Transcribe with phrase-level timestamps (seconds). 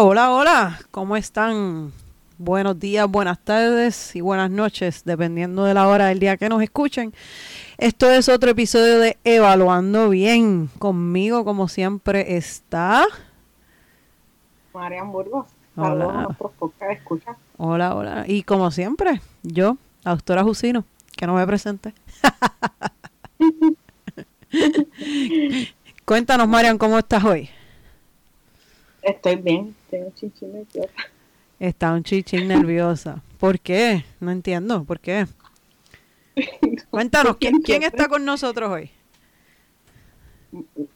[0.00, 1.92] Hola, hola, hola, ¿cómo están?
[2.38, 6.62] Buenos días, buenas tardes y buenas noches, dependiendo de la hora del día que nos
[6.62, 7.12] escuchen.
[7.78, 10.70] Esto es otro episodio de Evaluando Bien.
[10.78, 13.06] Conmigo, como siempre, está...
[14.72, 15.48] Marian Burgos.
[16.92, 17.36] Escucha.
[17.56, 18.24] Hola, hola.
[18.28, 20.84] Y como siempre, yo, la doctora Jusino,
[21.16, 21.92] que no me presente.
[26.04, 27.50] Cuéntanos, Marian, ¿cómo estás hoy?
[29.02, 30.92] Estoy bien, estoy un chichín nerviosa.
[31.58, 33.22] Está un chichín nerviosa.
[33.38, 34.04] ¿Por qué?
[34.20, 35.26] No entiendo, ¿por qué?
[36.90, 38.90] Cuéntanos, ¿quién, ¿quién está con nosotros hoy?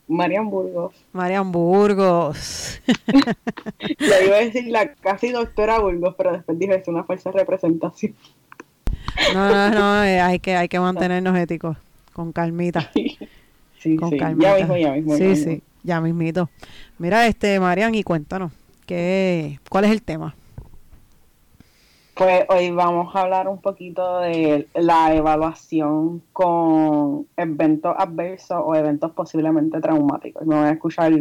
[0.08, 0.94] Marian Burgos.
[1.12, 2.80] Marian Burgos.
[3.98, 8.14] Le iba a decir la casi doctora Burgos, pero después dije es una falsa representación.
[9.34, 11.76] No, no, no, eh, hay que, hay que mantenernos éticos,
[12.12, 12.90] con calmita.
[13.78, 14.16] Sí, con sí.
[14.16, 14.58] Calmita.
[14.58, 15.16] Ya mismo, ya mismo.
[15.16, 16.48] Sí, sí, ya mismito.
[16.98, 18.52] Mira, este, Marian, y cuéntanos,
[18.86, 20.34] ¿qué, ¿cuál es el tema?
[22.14, 29.10] Pues hoy vamos a hablar un poquito de la evaluación con eventos adversos o eventos
[29.12, 30.46] posiblemente traumáticos.
[30.46, 31.12] Me voy a escuchar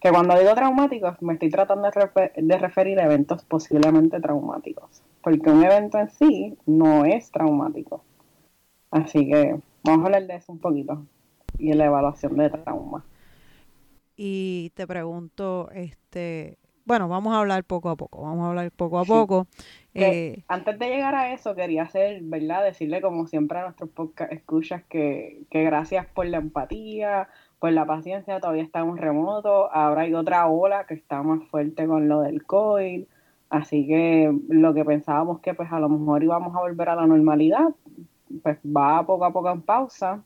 [0.00, 5.50] que cuando digo traumáticos me estoy tratando de, de referir a eventos posiblemente traumáticos, porque
[5.50, 8.04] un evento en sí no es traumático.
[8.92, 11.04] Así que vamos a hablar de eso un poquito
[11.58, 13.04] y la evaluación de trauma.
[14.16, 18.98] Y te pregunto, este, bueno, vamos a hablar poco a poco, vamos a hablar poco
[18.98, 19.46] a poco.
[19.92, 22.64] Eh, antes de llegar a eso, quería hacer, ¿verdad?
[22.64, 27.28] Decirle como siempre a nuestros podcast escuchas que, que gracias por la empatía,
[27.58, 32.08] por la paciencia, todavía estamos remotos, ahora hay otra ola que está más fuerte con
[32.08, 33.04] lo del COVID,
[33.50, 37.06] así que lo que pensábamos que pues a lo mejor íbamos a volver a la
[37.06, 37.68] normalidad,
[38.42, 40.22] pues va poco a poco en pausa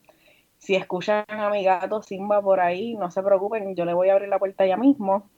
[0.60, 4.12] si escuchan a mi gato Simba por ahí, no se preocupen, yo le voy a
[4.12, 5.28] abrir la puerta ya mismo,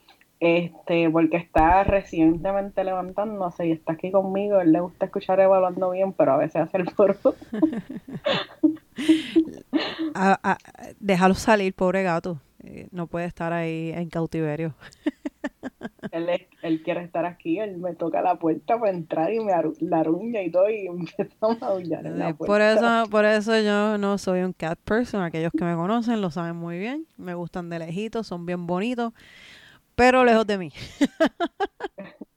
[0.41, 4.61] este, porque está recientemente levantándose y está aquí conmigo.
[4.61, 7.15] Él le gusta escuchar evaluando bien, pero a veces hace el foro.
[10.99, 12.41] déjalo salir, pobre gato.
[12.65, 14.75] Eh, no puede estar ahí en cautiverio.
[16.13, 16.29] él,
[16.63, 20.43] él quiere estar aquí, él me toca la puerta para entrar y me la aruña
[20.43, 20.87] y todo y
[21.19, 22.53] empezamos a aullar en la puerta.
[22.53, 26.31] Por eso, por eso yo no soy un cat person, aquellos que me conocen lo
[26.31, 29.13] saben muy bien, me gustan de lejitos, son bien bonitos,
[29.95, 30.73] pero lejos de mí.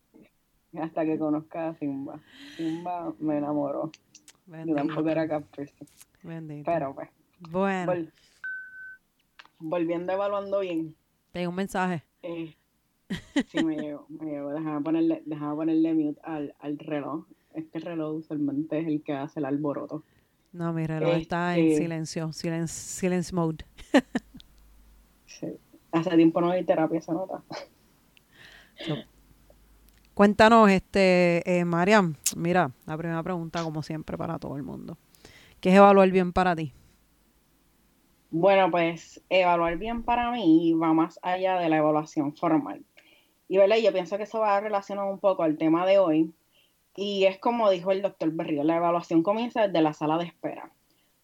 [0.82, 2.20] Hasta que conozca a Simba.
[2.58, 3.92] Simba me enamoró.
[4.46, 4.78] Bendito.
[4.78, 5.88] Yo tampoco era cat person.
[6.22, 6.70] Bendito.
[6.70, 7.10] Pero pues.
[7.50, 8.08] Bueno.
[9.60, 10.96] volviendo evaluando bien.
[11.32, 12.04] Tengo un mensaje.
[12.22, 12.56] Eh,
[13.52, 14.52] Sí, me llegó, me llegó.
[14.52, 17.26] Déjame ponerle, ponerle mute al, reloj.
[17.54, 20.04] Es que el reloj usualmente es el que hace el alboroto.
[20.52, 23.66] No, mi reloj está en este silencio, silence, silence mode.
[25.26, 25.48] sí.
[25.92, 27.44] Hace tiempo no hay terapia, se nota.
[30.14, 34.98] Cuéntanos, este, eh, Mariam, mira, la primera pregunta, como siempre, para todo el mundo.
[35.60, 36.74] ¿Qué es evaluar bien para ti?
[38.32, 42.84] Bueno, pues evaluar bien para mí va más allá de la evaluación formal.
[43.48, 43.78] Y ¿verdad?
[43.78, 46.34] yo pienso que eso va a relacionar un poco al tema de hoy.
[46.96, 50.72] Y es como dijo el doctor Berrío, la evaluación comienza desde la sala de espera.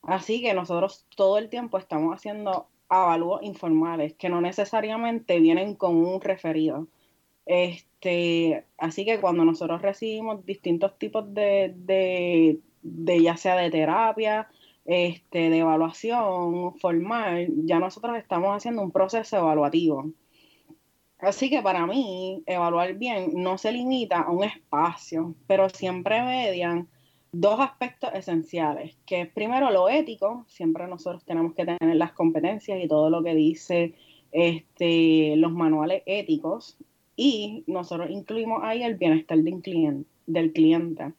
[0.03, 5.95] Así que nosotros todo el tiempo estamos haciendo avalúos informales que no necesariamente vienen con
[5.95, 6.87] un referido.
[7.45, 14.49] Este, así que cuando nosotros recibimos distintos tipos de, de, de ya sea de terapia,
[14.85, 20.11] este, de evaluación formal, ya nosotros estamos haciendo un proceso evaluativo.
[21.21, 26.87] Así que para mí, evaluar bien no se limita a un espacio, pero siempre median
[27.31, 32.83] dos aspectos esenciales, que es primero lo ético, siempre nosotros tenemos que tener las competencias
[32.83, 33.93] y todo lo que dice
[34.31, 36.77] este, los manuales éticos,
[37.15, 41.13] y nosotros incluimos ahí el bienestar del cliente, del cliente.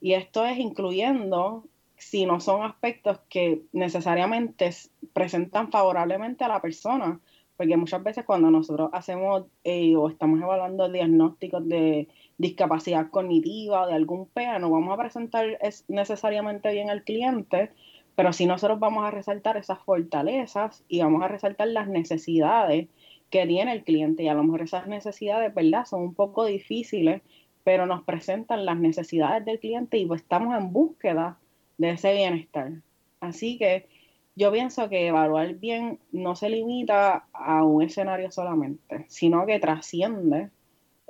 [0.00, 1.64] Y esto es incluyendo
[1.98, 4.70] si no son aspectos que necesariamente
[5.12, 7.20] presentan favorablemente a la persona,
[7.62, 13.86] porque muchas veces cuando nosotros hacemos eh, o estamos evaluando diagnósticos de discapacidad cognitiva o
[13.86, 17.70] de algún PEA, no vamos a presentar es necesariamente bien al cliente,
[18.16, 22.88] pero sí nosotros vamos a resaltar esas fortalezas y vamos a resaltar las necesidades
[23.30, 25.84] que tiene el cliente y a lo mejor esas necesidades, ¿verdad?
[25.86, 27.22] Son un poco difíciles,
[27.62, 31.38] pero nos presentan las necesidades del cliente y pues estamos en búsqueda
[31.78, 32.72] de ese bienestar.
[33.20, 33.86] Así que
[34.34, 40.50] yo pienso que evaluar bien no se limita a un escenario solamente, sino que trasciende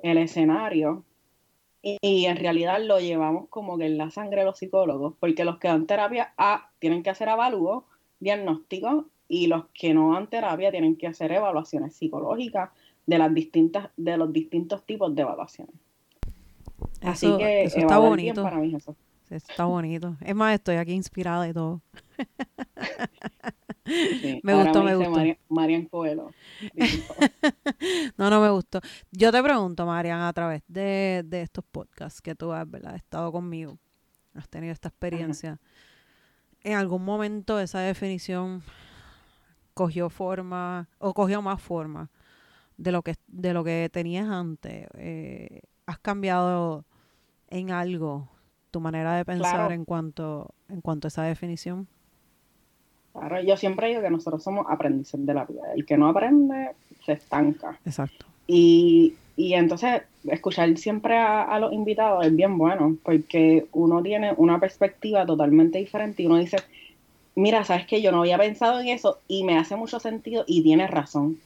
[0.03, 1.05] el escenario
[1.83, 5.69] y, en realidad lo llevamos como que en la sangre los psicólogos, porque los que
[5.69, 7.85] dan terapia A tienen que hacer avalúos,
[8.21, 12.71] diagnósticos y los que no dan terapia tienen que hacer evaluaciones psicológicas
[13.07, 15.75] de las distintas de los distintos tipos de evaluaciones.
[17.01, 18.43] Así que eso está bonito.
[18.43, 18.95] Para mí eso.
[19.33, 20.17] Está bonito.
[20.21, 21.81] Es más, estoy aquí inspirada y todo.
[24.43, 25.23] me gustó, me gustó.
[25.49, 26.31] Marian Coelho.
[28.19, 28.83] no, no me gustó.
[29.11, 32.95] Yo te pregunto, Marian, a través de, estos podcasts que tú has ¿verdad?
[32.95, 33.79] estado conmigo,
[34.35, 35.59] has tenido esta experiencia.
[36.63, 38.63] ¿En algún momento esa definición
[39.73, 42.11] cogió forma o cogió más forma
[42.77, 44.89] de lo que, de lo que tenías antes?
[44.95, 46.85] Eh, ¿Has cambiado
[47.49, 48.29] en algo
[48.73, 51.87] tu manera de pensar en cuanto en cuanto a esa definición?
[53.13, 55.63] Claro, yo siempre digo que nosotros somos aprendices de la vida.
[55.75, 56.71] El que no aprende
[57.05, 57.79] se estanca.
[57.85, 58.27] Exacto.
[58.47, 64.59] Y, y entonces escuchar siempre a, los invitados es bien bueno, porque uno tiene una
[64.59, 66.59] perspectiva totalmente diferente y uno dice,
[67.35, 70.63] mira, sabes que yo no había pensado en eso y me hace mucho sentido y
[70.63, 71.39] tienes razón.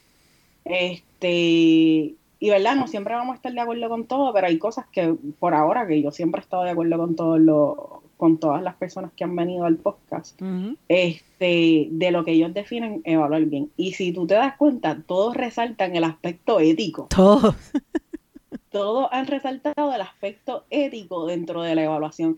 [0.65, 4.85] Este, y verdad, no siempre vamos a estar de acuerdo con todo, pero hay cosas
[4.91, 8.61] que por ahora que yo siempre he estado de acuerdo con todo lo, con todas
[8.61, 10.39] las personas que han venido al podcast,
[10.87, 13.71] este, de lo que ellos definen evaluar bien.
[13.75, 17.07] Y si tú te das cuenta, todos resaltan el aspecto ético.
[17.09, 17.55] Todos.
[18.71, 22.37] todos han resaltado el aspecto ético dentro de la evaluación.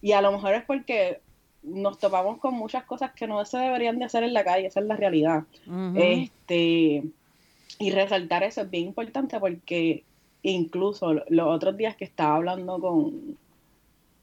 [0.00, 1.20] Y a lo mejor es porque
[1.62, 4.80] nos topamos con muchas cosas que no se deberían de hacer en la calle, esa
[4.80, 5.44] es la realidad.
[5.96, 7.04] Este
[7.78, 10.04] y resaltar eso es bien importante porque
[10.42, 13.36] incluso los otros días que estaba hablando con,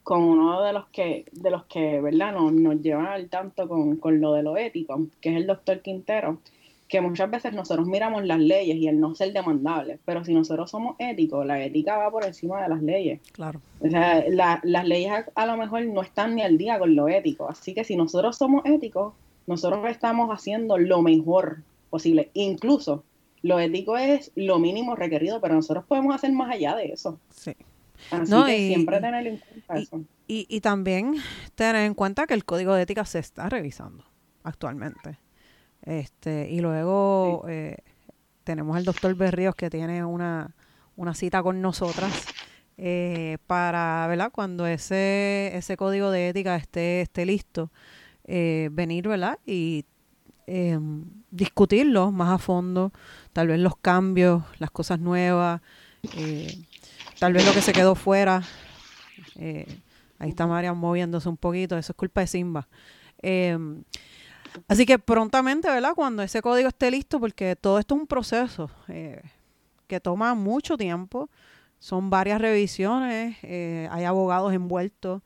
[0.04, 2.34] con uno de los que, de los que, ¿verdad?
[2.34, 6.40] Nos, nos llevan al tanto con, lo de lo ético, que es el doctor Quintero,
[6.88, 10.70] que muchas veces nosotros miramos las leyes y el no ser demandable, pero si nosotros
[10.70, 13.22] somos éticos, la ética va por encima de las leyes.
[13.32, 13.62] Claro.
[13.80, 17.50] O sea, las leyes a, lo mejor no están ni al día con lo ético,
[17.50, 19.14] así que si nosotros somos éticos,
[19.48, 21.60] nosotros estamos haciendo lo mejor
[21.90, 23.04] posible, incluso
[23.44, 27.20] lo ético es lo mínimo requerido, pero nosotros podemos hacer más allá de eso.
[27.36, 27.56] Sí.
[28.10, 30.02] Así que siempre tener en cuenta eso.
[30.28, 31.16] Y, también
[31.56, 34.06] tener en cuenta que el código de ética se está revisando
[34.44, 35.20] actualmente.
[35.82, 37.78] Este, y luego eh,
[38.46, 40.56] tenemos al doctor Berríos que tiene una,
[40.96, 42.26] una cita con nosotras
[42.78, 44.32] eh, para, ¿verdad?
[44.32, 47.70] Cuando ese, ese código de ética esté, esté listo,
[48.26, 49.38] eh, venir, ¿verdad?
[49.46, 49.86] Y
[51.30, 52.92] discutirlo más a fondo,
[53.34, 55.62] tal vez los cambios, las cosas nuevas,
[57.20, 58.44] tal vez lo que se quedó fuera.
[59.36, 59.66] Eh,
[60.20, 62.68] ahí está Marian moviéndose un poquito, eso es culpa de Simba.
[63.22, 63.84] Em,
[64.68, 65.94] así que prontamente, ¿verdad?
[65.96, 69.22] Cuando ese código esté listo, porque todo esto es un proceso eh,
[69.88, 71.30] que toma mucho tiempo,
[71.80, 75.22] son varias revisiones, eh, hay abogados envueltos,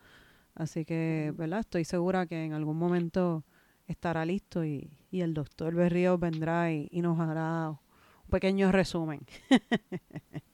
[0.56, 1.60] así que, ¿verdad?
[1.62, 3.44] Estoy segura que en algún momento
[3.88, 9.22] estará listo y, el doctor Berrío vendrá y, y nos hará un pequeño resumen.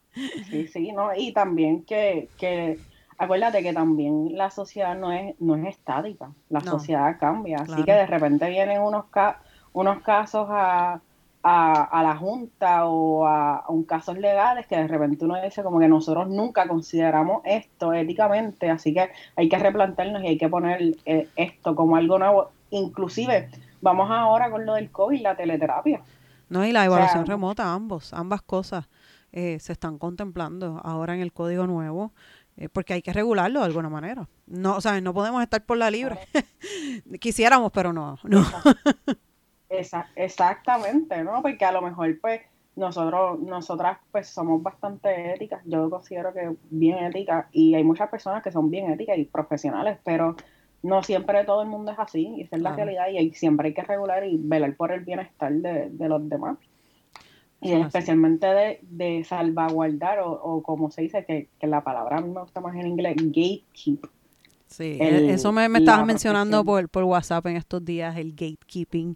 [0.50, 2.78] Sí, sí, no, y también que, que
[3.18, 7.94] acuérdate que también la sociedad no es, no es estática, la sociedad cambia, así que
[7.94, 9.06] de repente vienen unos,
[9.74, 11.00] unos casos a,
[11.44, 15.88] a, la Junta o a, un casos legales que de repente uno dice como que
[15.88, 21.30] nosotros nunca consideramos esto éticamente, así que hay que replantearnos y hay que poner eh,
[21.36, 23.50] esto como algo nuevo, inclusive
[23.82, 26.02] vamos ahora con lo del COVID, la teleterapia.
[26.50, 28.90] No, y la evaluación remota, ambos, ambas cosas.
[29.32, 32.12] Eh, se están contemplando ahora en el código nuevo,
[32.58, 34.28] eh, porque hay que regularlo de alguna manera.
[34.48, 36.18] No, o sea, no podemos estar por la libre.
[37.22, 38.46] Quisiéramos, pero no, no.
[40.16, 41.42] exactamente, ¿no?
[41.42, 42.42] Porque a lo mejor, pues,
[42.76, 45.62] nosotros, nosotras, pues, somos bastante éticas.
[45.66, 49.98] Yo considero que bien éticas y hay muchas personas que son bien éticas y profesionales,
[50.04, 50.36] pero
[50.84, 53.74] no siempre todo el mundo es así y esa es la realidad y siempre hay
[53.74, 56.58] que regular y velar por el bienestar de, de los demás.
[57.64, 62.42] Y especialmente de, de salvaguardar, o, como se dice, que, la palabra a mí me
[62.42, 64.04] gusta más en inglés, gatekeep.
[64.66, 69.16] Sí, e, eso me, me estabas mencionando por, por WhatsApp en estos días, el gatekeeping.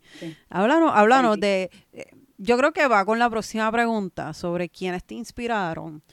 [0.49, 2.05] Háblanos, de, eh,
[2.37, 6.03] yo creo que va con la próxima pregunta sobre quiénes te inspiraron,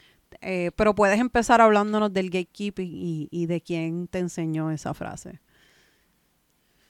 [0.42, 5.38] eh, pero puedes empezar hablándonos del gatekeeping y, de quién te enseñó esa frase.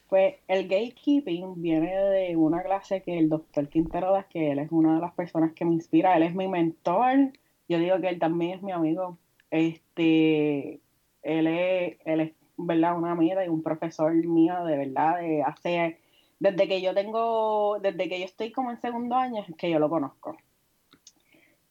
[0.08, 4.70] Pues el gatekeeping viene de una clase que el doctor Quintero da, que él es
[4.70, 7.32] una de las personas que me inspira, él es mi mentor,
[7.68, 9.18] yo digo que él también es mi amigo,
[9.50, 10.80] este,
[11.22, 12.96] él es, él es, ¿verdad?
[12.96, 15.98] Una amiga y un profesor mío, de verdad, de hace,
[16.40, 19.78] desde que yo tengo, desde que yo estoy como en segundo año, es que yo
[19.78, 20.36] lo conozco.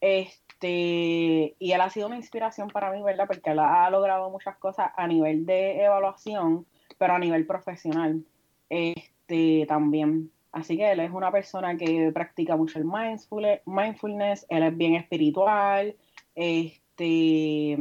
[0.00, 3.26] Este, y él ha sido una inspiración para mí, ¿verdad?
[3.26, 6.66] Porque él ha logrado muchas cosas a nivel de evaluación,
[6.98, 8.24] pero a nivel profesional
[8.68, 10.30] este también.
[10.52, 15.96] Así que él es una persona que practica mucho el mindfulness, él es bien espiritual,
[16.34, 17.72] este,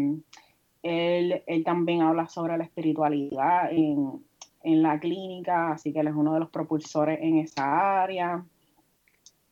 [0.84, 4.24] él, también habla sobre la espiritualidad en,
[4.64, 8.46] la clínica, así que él es uno de los propulsores en esa área.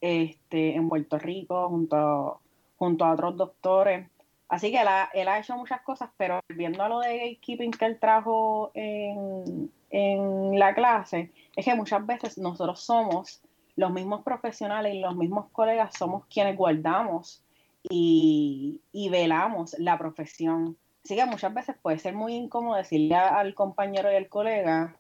[0.01, 2.39] Este, en Puerto Rico, junto,
[2.79, 4.07] junto a otros doctores.
[4.47, 7.99] Así que él ha, hecho muchas cosas, pero viendo a lo de gatekeeping que él
[7.99, 9.69] trajo en,
[10.57, 13.41] la clase, es que muchas veces nosotros somos
[13.75, 17.43] los mismos profesionales y los mismos colegas somos quienes guardamos
[17.83, 18.81] y,
[19.11, 20.77] velamos la profesión.
[21.03, 24.95] Así que muchas veces puede ser muy incómodo decirle al compañero y al colega,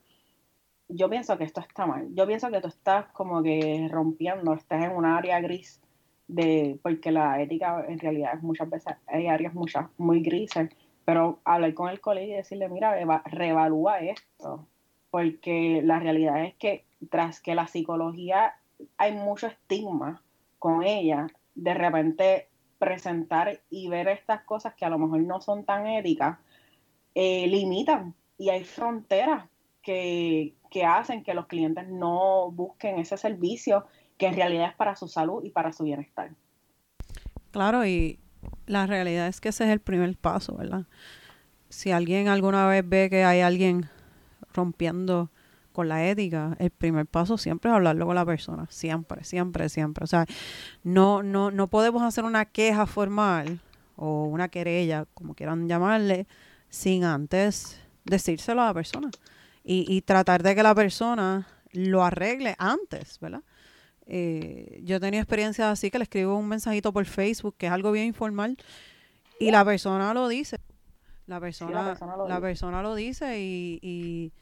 [0.87, 4.83] yo pienso que esto está mal, yo pienso que tú estás como que rompiendo, estás
[4.83, 5.81] en un área gris
[6.29, 10.69] de, porque la ética en realidad muchas veces hay áreas muchas, muy grises,
[11.03, 12.95] pero hablar con el colega y decirle, mira,
[13.25, 14.67] reevalúa esto,
[15.09, 18.53] porque la realidad es que tras que la psicología
[18.97, 20.21] hay mucho estigma
[20.59, 25.65] con ella, de repente presentar y ver estas cosas que a lo mejor no son
[25.65, 26.37] tan éticas,
[27.15, 29.49] eh, limitan y hay fronteras
[29.81, 33.87] que, que hacen que los clientes no busquen ese servicio
[34.19, 36.31] que en realidad es para su salud y para su bienestar.
[37.51, 38.19] Claro, y
[38.67, 40.85] la realidad es que ese es el primer paso, ¿verdad?
[41.69, 43.89] Si alguien alguna vez ve que hay alguien
[44.53, 45.31] rompiendo
[45.71, 50.03] con la ética, el primer paso siempre es hablarlo con la persona, siempre, siempre, siempre.
[50.03, 50.25] O sea,
[50.83, 53.61] no, no, no podemos hacer una queja formal
[53.95, 56.27] o una querella, como quieran llamarle,
[56.69, 59.11] sin antes decírselo a la persona
[59.63, 63.43] y, y tratar de que la persona lo arregle antes, ¿verdad?
[64.11, 67.91] Eh, yo tenía experiencias así que le escribo un mensajito por Facebook, que es algo
[67.91, 68.57] bien informal,
[69.39, 70.59] y la persona lo dice.
[71.27, 71.83] La persona,
[72.27, 74.33] la persona, lo, dice y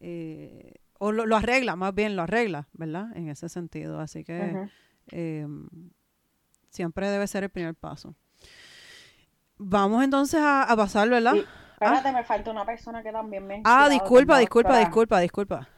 [0.00, 3.16] eh, o lo, arregla, más bien lo arregla, ¿verdad?
[3.16, 3.98] En ese sentido.
[3.98, 4.68] Así que
[5.10, 5.46] eh,
[6.68, 8.14] siempre debe ser el primer paso.
[9.58, 11.34] Vamos entonces a, a pasarlo, ¿verdad?
[11.72, 12.12] espérate, ah.
[12.12, 15.68] me falta una persona que también me Ah, disculpa, disculpa, disculpa, disculpa.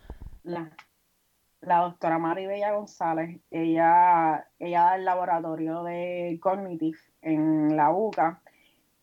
[0.42, 0.70] La,
[1.66, 8.40] la doctora Maribella González, ella, ella da el laboratorio de Cognitive en la UCA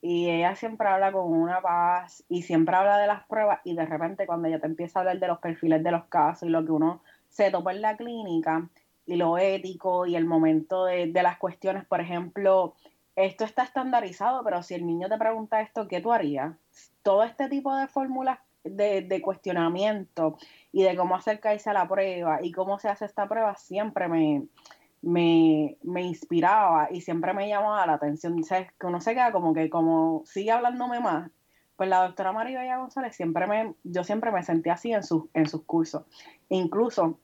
[0.02, 3.86] y ella siempre habla con una paz y siempre habla de las pruebas y de
[3.86, 6.66] repente cuando ella te empieza a hablar de los perfiles de los casos y lo
[6.66, 8.68] que uno se topa en la clínica
[9.06, 12.76] y lo ético y el momento de, las cuestiones, por ejemplo,
[13.16, 16.56] esto está estandarizado, pero si el niño te pregunta esto, ¿qué tú harías?
[17.04, 20.38] Todo este tipo de fórmulas de, de cuestionamiento
[20.72, 24.48] y de cómo acercarse a la prueba y cómo se hace esta prueba siempre me,
[25.02, 28.44] me, me, inspiraba y siempre me llamaba la atención.
[28.44, 28.72] ¿Sabes?
[28.80, 31.32] Que uno se queda como que, como sigue hablándome más.
[31.76, 35.50] Pues la doctora María González siempre me, yo siempre me sentí así en, sus en
[35.50, 36.04] sus cursos.
[36.50, 37.20] incluso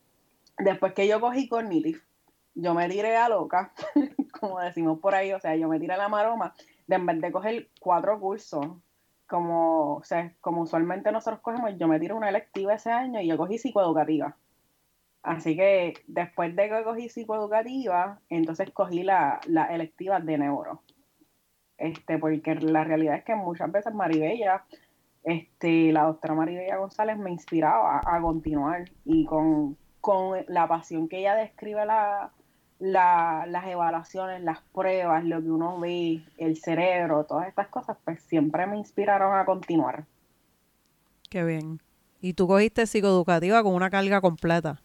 [0.57, 2.01] después que yo cogí Cognitive,
[2.55, 3.71] yo me tiré a loca,
[4.39, 6.55] como decimos por ahí, o sea, yo me tiré a la maroma,
[6.87, 8.65] de en vez de coger cuatro cursos,
[9.27, 13.27] como, o sea, como usualmente nosotros cogemos, yo me tiré una electiva ese año y
[13.27, 14.37] yo cogí psicoeducativa.
[15.23, 20.81] Así que después de que cogí psicoeducativa, entonces cogí la, la electiva de neuro.
[21.77, 24.65] Este, porque la realidad es que muchas veces Maribella,
[25.23, 29.77] este, la doctora Maribella González me inspiraba a, continuar y con,
[30.47, 32.31] la pasión que ella describe la,
[32.79, 38.65] las evaluaciones, las pruebas, lo que uno ve, el cerebro, todas estas cosas, pues siempre
[38.67, 40.05] me inspiraron a continuar.
[41.29, 41.79] Qué bien.
[42.21, 44.81] Y tú cogiste psicoeducativa con una carga completa.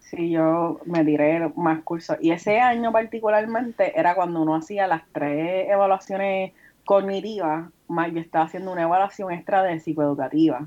[0.00, 2.16] Sí, yo me tiré más cursos.
[2.20, 6.52] Y ese año particularmente era cuando uno hacía las tres evaluaciones
[6.86, 10.66] cognitivas, más yo estaba haciendo una evaluación extra de psicoeducativa.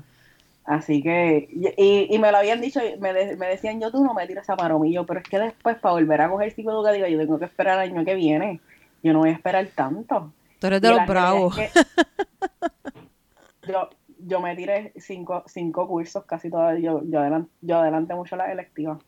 [0.64, 4.48] Así que, y, me lo habían dicho, me, me decían, yo tú no me tiras
[4.48, 7.82] a maromillo, pero es que después para volver a coger psicoeducativa yo tengo que esperar
[7.82, 8.60] el año que viene.
[9.02, 10.32] Yo no voy a esperar tanto.
[10.60, 11.56] Tú eres de los bravos.
[13.66, 18.36] yo, yo me tiré cinco, cinco cursos casi todavía, yo, yo, adelanté, yo adelanté mucho
[18.36, 18.98] las electivas.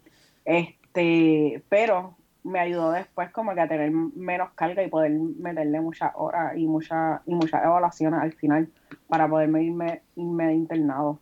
[0.44, 6.12] Este, pero me ayudó después como que a tener menos carga y poder meterle muchas
[6.14, 8.68] horas y muchas y muchas evaluaciones al final
[9.08, 11.20] para poderme irme, irme de internado.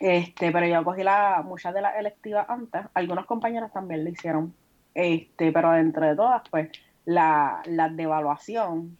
[0.00, 4.54] Este, pero yo cogí la, muchas de las electivas antes, algunos compañeros también lo hicieron,
[4.94, 6.70] este, pero dentro de todas, pues,
[7.04, 8.96] la, las de evaluación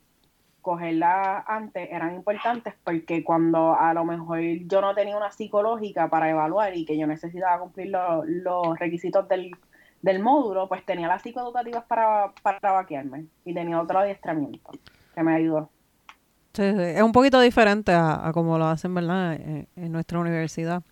[0.60, 6.28] cogerla antes eran importantes porque cuando a lo mejor yo no tenía una psicológica para
[6.28, 9.52] evaluar y que yo necesitaba cumplir los requisitos del,
[10.22, 14.70] módulo, pues tenía las psicoeducativas para, para vaquearme y tenía otro adiestramiento
[15.14, 15.70] que me ayudó.
[16.60, 19.32] Sí, Es un poquito diferente a, como lo hacen, ¿verdad?
[19.32, 20.82] En, nuestra universidad.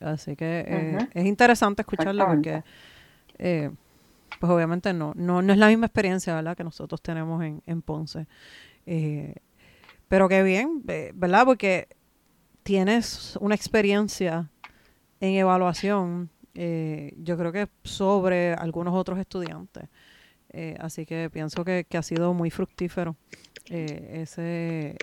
[0.00, 2.62] Así que eh, es interesante escucharlo porque,
[3.36, 3.70] eh,
[4.40, 6.56] pues obviamente no, no, no es la misma experiencia, ¿verdad?
[6.56, 8.26] Que nosotros tenemos en, en Ponce.
[8.86, 9.34] Eh,
[10.08, 10.80] pero qué bien,
[11.12, 11.44] ¿verdad?
[11.44, 11.88] Porque
[12.62, 14.48] tienes una experiencia
[15.20, 19.90] en evaluación, yo creo que sobre algunos otros estudiantes.
[20.80, 23.16] Así que pienso que, que, ha sido muy fructífero
[23.66, 24.96] ese,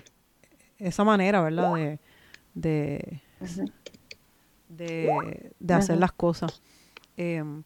[0.79, 1.99] esa manera, ¿verdad?
[2.53, 3.19] De,
[4.69, 6.61] de, de, hacer las cosas.
[7.17, 7.63] Em,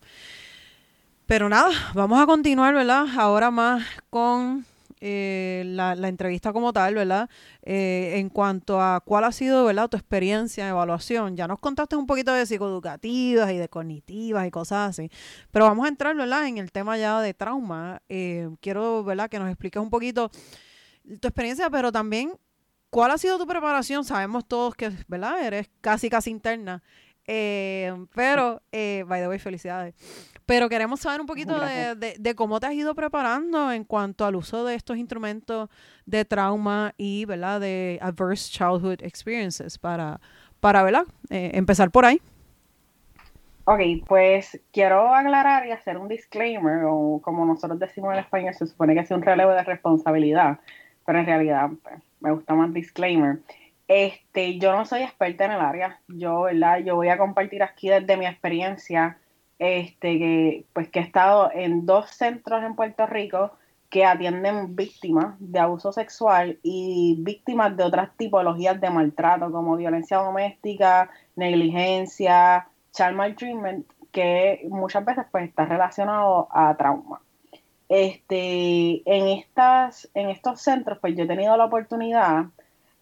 [1.25, 3.05] pero nada, vamos a continuar, ¿verdad?
[3.17, 4.65] Ahora más con
[4.99, 7.29] eh, la, entrevista como tal, ¿verdad?
[7.63, 9.89] Eh, en cuanto a cuál ha sido, ¿verdad?
[9.89, 11.35] Tu experiencia en evaluación.
[11.35, 15.11] Ya nos contaste un poquito de psicoeducativas y de cognitivas y cosas así.
[15.51, 16.47] Pero vamos a entrar, ¿verdad?
[16.47, 18.01] En el tema ya de trauma.
[18.09, 19.29] Eh, quiero, ¿verdad?
[19.29, 20.31] Que nos expliques un poquito
[21.21, 22.33] tu experiencia, pero también
[22.89, 24.05] ¿Cuál ha sido tu preparación?
[24.05, 25.45] Sabemos todos que, ¿verdad?
[25.45, 26.81] Eres casi, casi interna.
[27.25, 29.93] Eh, pero, by the way, felicidades.
[30.47, 34.63] Pero queremos saber un poquito de, cómo te has ido preparando en cuanto al uso
[34.63, 35.69] de estos instrumentos
[36.05, 37.59] de trauma y, ¿verdad?
[37.59, 40.21] De adverse childhood experiences para,
[40.61, 41.03] para ¿verdad?
[41.29, 42.21] Eh, empezar por ahí.
[43.65, 48.67] Ok, pues quiero aclarar y hacer un disclaimer, o como nosotros decimos en español, se
[48.67, 50.59] supone que es un relevo de responsabilidad,
[51.05, 53.39] pero en realidad pues, me gusta más disclaimer.
[53.89, 56.79] Este, yo no soy experta en el área, yo, ¿verdad?
[56.79, 59.17] Yo voy a compartir aquí desde mi experiencia,
[59.59, 63.51] este, que, pues que he estado en dos centros en Puerto Rico
[63.89, 70.17] que atienden víctimas de abuso sexual y víctimas de otras tipologías de maltrato, como violencia
[70.17, 77.21] doméstica, negligencia, child maltreatment, que muchas veces pues está relacionado a trauma.
[77.89, 82.47] Este, en, estas, en estos centros, pues yo he tenido la oportunidad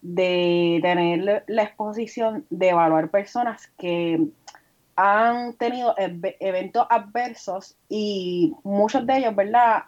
[0.02, 4.28] de tener la exposición de evaluar personas que
[4.96, 9.84] han tenido eventos adversos y muchos de ellos, ¿verdad?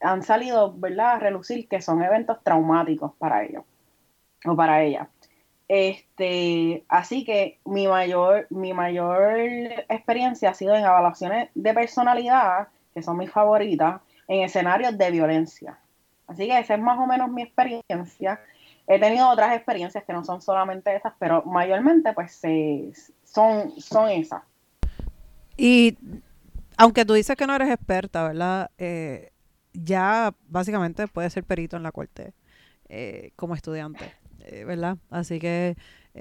[0.00, 1.14] han salido, ¿verdad?
[1.14, 3.64] A relucir que son eventos traumáticos para ellos
[4.44, 5.08] o para ella.
[5.68, 9.38] Este, así que mi mayor, mi mayor
[9.88, 15.78] experiencia ha sido en evaluaciones de personalidad que son mis favoritas, en escenarios de violencia.
[16.26, 18.40] Así que esa es más o menos mi experiencia.
[18.86, 22.40] He tenido otras experiencias que no son solamente esas, pero mayormente pues
[23.36, 24.42] son, son esas.
[25.58, 25.98] Y
[26.78, 28.70] aunque tú dices que no eres experta, ¿verdad?
[28.78, 29.30] Eh,
[29.74, 32.32] ya básicamente puedes ser perito en la corte
[32.88, 34.96] eh, como estudiante, eh, ¿verdad?
[35.10, 35.76] Así que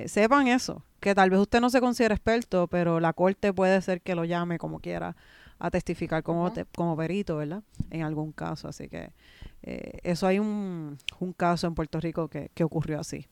[0.08, 4.02] sepan eso, que tal vez usted no se considere experto, pero la corte puede ser
[4.02, 5.16] que lo llame como quiera
[5.66, 7.64] a testificar como, como perito, ¿verdad?
[7.90, 8.68] En algún caso.
[8.68, 9.10] Así que
[9.64, 13.28] eh, eso hay un, un, caso en Puerto Rico que, que, ocurrió así.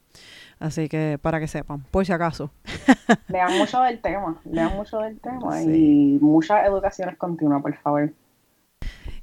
[0.59, 2.51] Así que para que sepan, por si acaso.
[3.27, 8.11] Lean mucho del tema, lean mucho del tema y muchas educaciones continuas, por favor.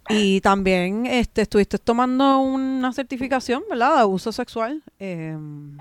[0.09, 3.97] Y también este, estuviste tomando una certificación, ¿verdad?
[3.97, 5.77] De abuso sexual em,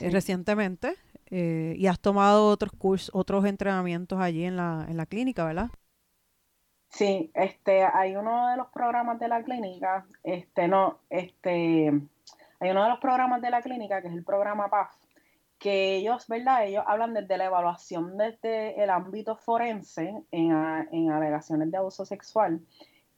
[0.00, 0.96] recientemente.
[1.30, 5.70] Eh, y has tomado otros cursos, otros entrenamientos allí en la, en la clínica, ¿verdad?
[6.94, 11.88] Sí, este, hay uno de los programas de la clínica, este, no, este,
[12.60, 14.94] hay uno de los programas de la clínica que es el programa PAF,
[15.58, 16.66] que ellos, ¿verdad?
[16.66, 20.52] Ellos hablan desde la evaluación desde el ámbito forense en,
[20.92, 22.60] en alegaciones de abuso sexual,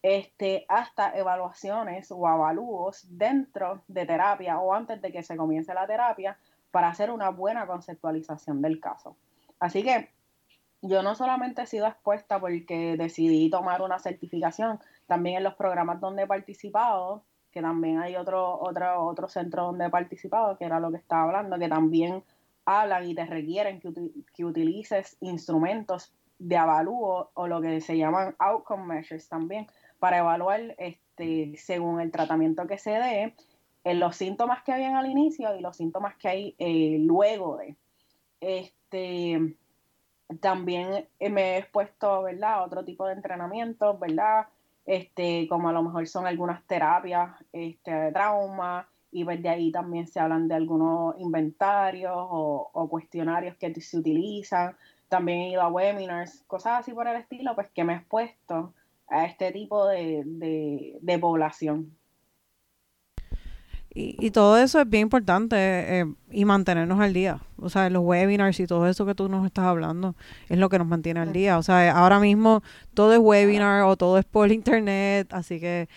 [0.01, 5.87] este, hasta evaluaciones o avalúos dentro de terapia o antes de que se comience la
[5.87, 6.39] terapia
[6.71, 9.19] para hacer una buena conceptualización del caso.
[9.61, 10.16] Así que
[10.89, 16.01] yo no solamente he sido expuesta porque decidí tomar una certificación, también en los programas
[16.01, 20.81] donde he participado, que también hay otro, otro, otro centro donde he participado, que era
[20.81, 22.23] lo que estaba hablando, que también
[22.65, 23.93] hablan y te requieren que,
[24.35, 29.67] que utilices instrumentos de avalúo o lo que se llaman outcome measures también,
[29.99, 33.35] para evaluar este, según el tratamiento que se dé,
[33.85, 37.77] en los síntomas que habían al inicio y los síntomas que hay eh, luego de.
[38.41, 39.57] Este,
[40.41, 44.47] también eh, me he expuesto, ¿verdad?, a otro tipo de entrenamientos, ¿verdad?
[44.85, 49.73] Este, como a lo mejor son algunas terapias este, de trauma, y pues de ahí
[49.73, 54.77] también se hablan de algunos inventarios o, cuestionarios que se utilizan.
[55.09, 58.75] También he ido a webinars, cosas así por el estilo, pues que me he expuesto
[59.09, 60.23] a este tipo de,
[61.01, 61.97] de población.
[63.99, 67.41] Y, todo eso es bien importante eh, y mantenernos al día.
[67.57, 70.15] O sea, los webinars y todo eso que tú nos estás hablando
[70.51, 71.57] es lo que nos mantiene al día.
[71.57, 75.89] O sea, ahora mismo todo es webinar o todo es por internet, así que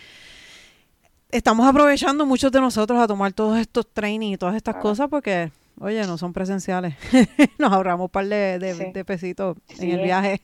[1.30, 5.52] estamos aprovechando muchos de nosotros a tomar todos estos trainings y todas estas cosas porque
[5.82, 6.94] Oye, no son presenciales.
[7.58, 10.38] Nos ahorramos un par de, pesitos en el viaje.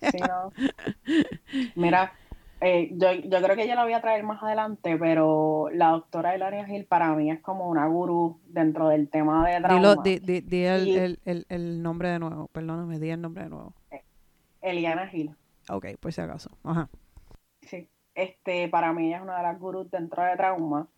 [1.75, 2.14] Mira,
[2.61, 6.35] eh, yo, yo creo que ella la voy a traer más adelante, pero la doctora
[6.35, 9.97] Elaria Gil para mí es como una gurú dentro del tema de trauma.
[10.03, 13.75] di, di, el, el, el, nombre de nuevo, perdóname, di el nombre de nuevo.
[13.90, 14.03] Eh,
[14.62, 15.37] Eliana Gil.
[15.69, 16.51] Ok, pues si acaso.
[16.64, 16.88] Ajá.
[17.61, 20.88] Sí, este, para mí ella es una de las gurús dentro de trauma.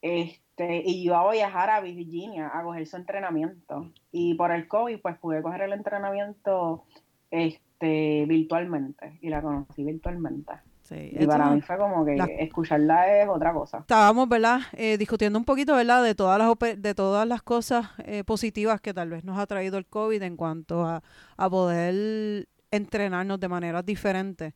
[0.00, 3.90] Este, y yo voy a viajar a Virginia a coger su entrenamiento.
[4.12, 6.84] Y por el COVID, pues pude coger el entrenamiento
[7.32, 9.18] este, virtualmente.
[9.20, 10.52] Y la conocí virtualmente.
[10.88, 13.78] Sí, y para mí fue como que escucharla es otra cosa.
[13.80, 14.60] Estábamos, ¿verdad?
[14.72, 16.02] Eh, discutiendo un poquito, ¿verdad?
[16.02, 19.76] De todas las, de todas las cosas eh, positivas que tal vez nos ha traído
[19.76, 21.02] el COVID en cuanto a,
[21.36, 24.54] a poder entrenarnos de maneras diferentes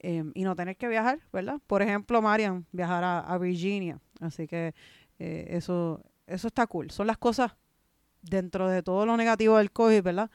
[0.00, 1.60] em, y no tener que viajar, ¿verdad?
[1.66, 3.98] Por ejemplo, Marian, viajar a, Virginia.
[4.20, 4.74] Así que
[5.18, 6.90] eh, eso, eso está cool.
[6.90, 7.56] Son las cosas
[8.20, 10.30] dentro de todo lo negativo del COVID, ¿verdad?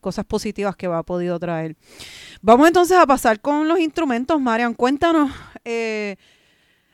[0.00, 1.76] Cosas positivas que va podido traer.
[2.40, 4.74] Vamos entonces a pasar con los instrumentos, Marian.
[4.74, 5.30] Cuéntanos
[5.64, 6.16] eh,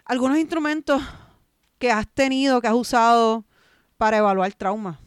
[0.04, 1.02] algunos instrumentos
[1.78, 3.44] que has tenido, que has usado
[3.96, 5.00] para evaluar trauma.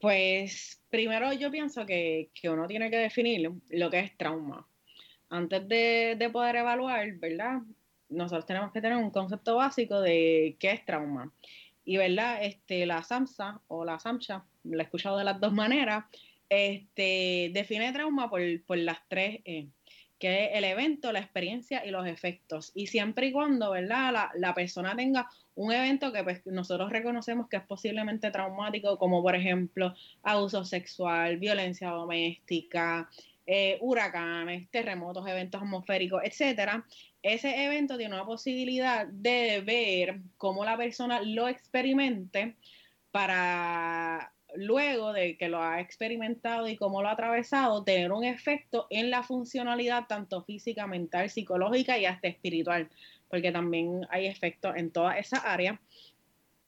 [0.00, 4.66] Pues primero yo pienso que, uno tiene que definir lo que es trauma.
[5.30, 7.60] Antes de, poder evaluar, ¿verdad?
[8.08, 11.32] Nosotros tenemos que tener un concepto básico de qué es trauma.
[11.84, 12.44] Y, ¿verdad?
[12.44, 16.04] Este, la SAMSA o la SAMSA, la he escuchado de las dos maneras,
[16.48, 19.68] este, define trauma por, por las tres E
[20.18, 22.72] que es el evento, la experiencia y los efectos.
[22.74, 24.12] Y siempre y cuando, ¿verdad?
[24.12, 29.22] La, la persona tenga un evento que pues, nosotros reconocemos que es posiblemente traumático, como
[29.22, 33.08] por ejemplo abuso sexual, violencia doméstica,
[33.46, 36.84] eh, huracanes, terremotos, eventos atmosféricos, etcétera,
[37.22, 42.56] ese evento tiene una posibilidad de ver cómo la persona lo experimente
[43.10, 48.86] para luego de que lo ha experimentado y cómo lo ha atravesado, tener un efecto
[48.90, 52.88] en la funcionalidad tanto física, mental, psicológica y hasta espiritual,
[53.28, 55.80] porque también hay efectos en toda esa área.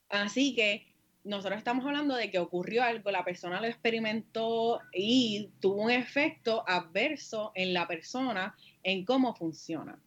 [0.08, 0.86] Así que
[1.24, 6.64] nosotros estamos hablando de que ocurrió algo, la persona lo experimentó y tuvo un efecto
[6.66, 9.98] adverso en la persona en cómo funciona.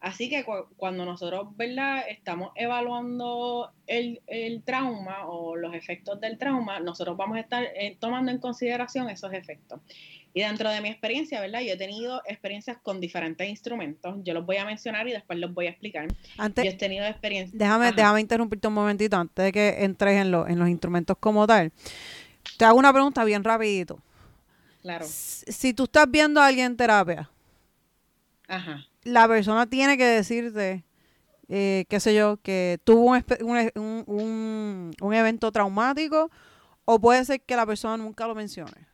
[0.00, 0.46] Así que
[0.78, 2.04] cuando nosotros, ¿verdad?
[2.08, 8.32] Estamos evaluando el, trauma o los efectos del trauma, nosotros vamos a estar eh, tomando
[8.32, 9.80] en consideración esos efectos.
[10.32, 11.60] Y dentro de mi experiencia, ¿verdad?
[11.60, 14.16] Yo he tenido experiencias con diferentes instrumentos.
[14.22, 16.08] Yo los voy a mencionar y después los voy a explicar.
[16.38, 17.58] Antes, yo he tenido experiencias.
[17.58, 21.72] Déjame, déjame interrumpirte un momentito antes de que entres en, en los instrumentos como tal.
[22.56, 24.00] Te hago una pregunta bien rapidito.
[24.80, 25.04] Claro.
[25.06, 27.28] Si tú estás viendo a alguien en terapia,
[28.48, 30.84] Ajá la persona tiene que decirte,
[31.48, 36.30] eh, qué sé yo, que tuvo un, un, un, evento traumático
[36.84, 38.86] o puede ser que la persona nunca lo mencione.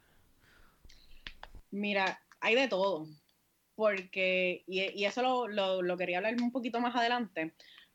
[1.70, 3.06] Mira, hay de todo,
[3.74, 7.54] porque, y, eso lo, lo, lo, quería hablar un poquito más adelante,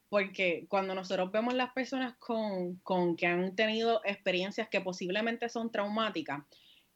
[0.10, 5.71] porque cuando nosotros vemos las personas con, con que han tenido experiencias que posiblemente son
[5.71, 6.43] traumáticas,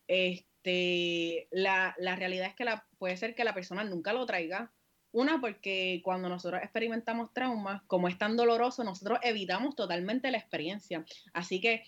[0.07, 4.71] este, la, la realidad es que la, puede ser que la persona nunca lo traiga,
[5.15, 11.05] una, porque cuando nosotros experimentamos traumas, como es tan doloroso, nosotros evitamos totalmente la experiencia.
[11.33, 11.83] Así que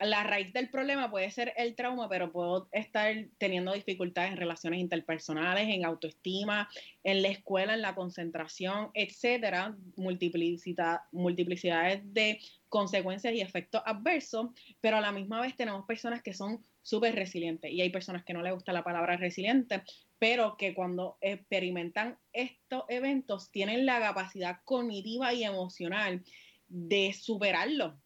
[0.00, 4.80] la raíz del problema puede ser el trauma, pero puedo estar teniendo dificultades en relaciones
[4.80, 6.68] interpersonales, en autoestima,
[7.04, 14.48] en la escuela, en la concentración, etcétera, multiplicidad, multiplicidades de consecuencias y efectos adversos,
[14.80, 18.32] pero a la misma vez tenemos personas que son súper resilientes y hay personas que
[18.32, 19.82] no les gusta la palabra resiliente,
[20.18, 26.24] pero que cuando experimentan estos eventos tienen la capacidad cognitiva y emocional
[26.68, 28.00] de superarlo.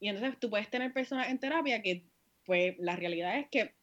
[0.00, 2.04] Y entonces tú puedes tener personas en terapia que,
[2.44, 3.74] pues, la realidad es que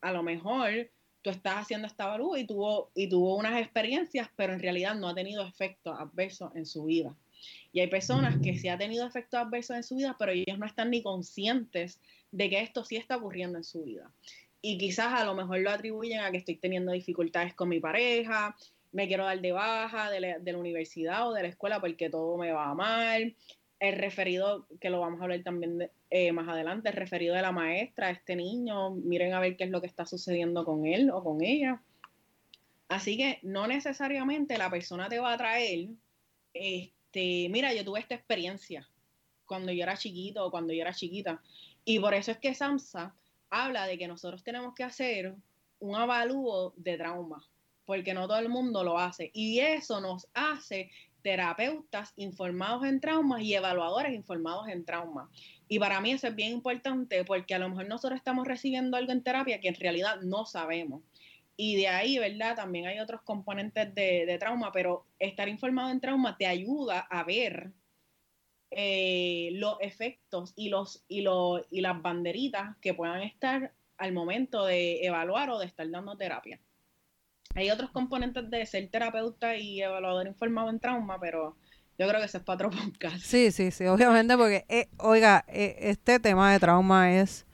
[0.00, 0.90] a lo mejor
[1.22, 5.08] tú estás haciendo esta evalúa y tuvo, y tuvo unas experiencias, pero en realidad no
[5.08, 7.14] ha tenido efectos adversos en su vida.
[7.72, 10.66] Y hay personas que sí ha tenido efectos adversos en su vida, pero ellos no
[10.66, 14.10] están ni conscientes de que esto sí está ocurriendo en su vida
[14.66, 18.56] y quizás a lo mejor lo atribuyen a que estoy teniendo dificultades con mi pareja,
[18.92, 22.50] me quiero dar de baja de la, universidad o de la escuela porque todo me
[22.50, 23.36] va mal.
[23.84, 27.52] El referido, que lo vamos a hablar también eh, más adelante, el referido de la
[27.52, 31.22] maestra, este niño, miren a ver qué es lo que está sucediendo con él o
[31.22, 31.82] con ella.
[32.88, 35.88] Así que no necesariamente la persona te va a traer,
[36.54, 38.88] este, mira, yo tuve esta experiencia
[39.44, 41.42] cuando yo era chiquito o cuando yo era chiquita.
[41.84, 43.14] Y por eso es que SAMSA
[43.50, 45.34] habla de que nosotros tenemos que hacer
[45.80, 47.46] un avalúo de trauma,
[47.84, 49.30] porque no todo el mundo lo hace.
[49.34, 50.90] Y eso nos hace
[51.24, 55.30] terapeutas informados en traumas y evaluadores informados en trauma.
[55.68, 59.10] Y para mí eso es bien importante porque a lo mejor nosotros estamos recibiendo algo
[59.10, 61.02] en terapia que en realidad no sabemos.
[61.56, 62.56] Y de ahí, ¿verdad?
[62.56, 67.72] También hay otros componentes de, trauma, pero estar informado en trauma te ayuda a ver
[68.70, 71.24] eh, los efectos y, los, y,
[71.70, 76.60] y las banderitas que puedan estar al momento de evaluar o de estar dando terapia.
[77.54, 81.56] Hay otros componentes de ser terapeuta y evaluador informado en trauma, pero
[81.98, 83.18] yo creo que eso es para otro podcast.
[83.18, 87.46] Sí, sí, sí, obviamente porque, eh, oiga, eh, este tema de trauma es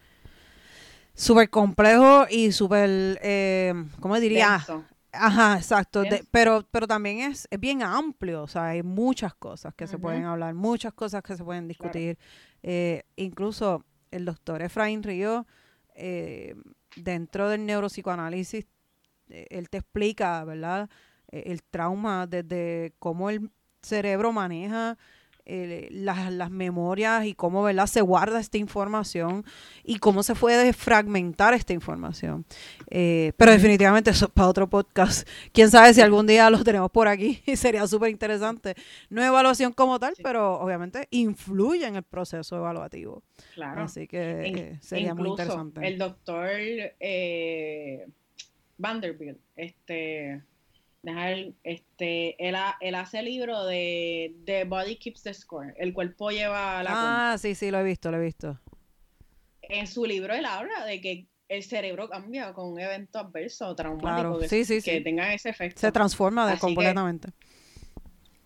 [1.14, 4.64] súper complejo y súper, eh, ¿cómo diría?
[5.12, 6.04] Ajá, exacto.
[6.30, 10.24] pero, pero también es, es, bien amplio, o sea, hay muchas cosas que se pueden
[10.24, 12.18] hablar, muchas cosas que se pueden discutir.
[12.62, 15.46] Eh, incluso el doctor Efraín Río,
[15.94, 16.54] eh,
[16.96, 18.66] dentro del neuropsicoanálisis,
[19.30, 20.88] él te explica, ¿verdad?
[21.32, 23.50] el trauma desde cómo el
[23.82, 24.98] cerebro maneja
[25.52, 27.86] eh, las, las, memorias y cómo ¿verdad?
[27.86, 29.44] se guarda esta información
[29.82, 32.44] y cómo se puede fragmentar esta información.
[32.88, 35.26] Eh, pero definitivamente eso es para otro podcast.
[35.52, 38.76] Quién sabe si algún día lo tenemos por aquí y sería súper interesante.
[39.08, 43.24] No evaluación como tal, pero obviamente influye en el proceso evaluativo.
[43.54, 43.82] Claro.
[43.82, 45.84] Así que eh, sería muy interesante.
[45.84, 46.48] El doctor
[48.80, 50.42] Vanderbilt, este
[51.02, 56.30] Dejar, este, él, él hace el libro de The Body Keeps the Score, el cuerpo
[56.30, 57.32] lleva la...
[57.32, 58.60] Ah, sí, sí, lo he visto, lo he visto.
[59.62, 63.74] En su libro él habla de que el cerebro cambia con un evento adverso o
[63.74, 65.80] traumático que, tenga ese efecto.
[65.80, 67.30] Se transforma de completamente.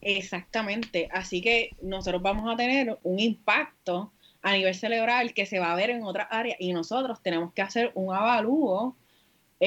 [0.01, 1.09] exactamente.
[1.13, 5.77] Así que nosotros vamos a tener un impacto a nivel cerebral que se va a
[5.77, 8.97] ver en otras áreas y nosotros tenemos que hacer un avalúo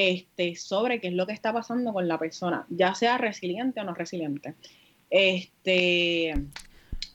[0.00, 3.84] este, sobre qué es lo que está pasando con la persona, ya sea resiliente o
[3.84, 4.54] no resiliente.
[5.10, 6.34] Este,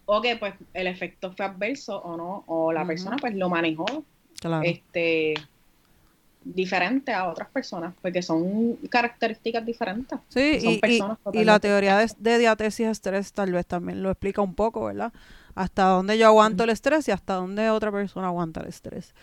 [0.05, 3.85] o que pues el efecto fue adverso o no, o la persona pues lo manejó
[4.63, 5.35] este,
[6.43, 10.19] diferente a otras personas, porque son características diferentes.
[10.27, 10.59] Sí,
[11.31, 15.13] y, la teoría de, de diatesis estrés tal vez también lo explica un poco, ¿verdad?
[15.55, 19.13] Hasta dónde yo aguanto el estrés y hasta dónde otra persona aguanta el estrés.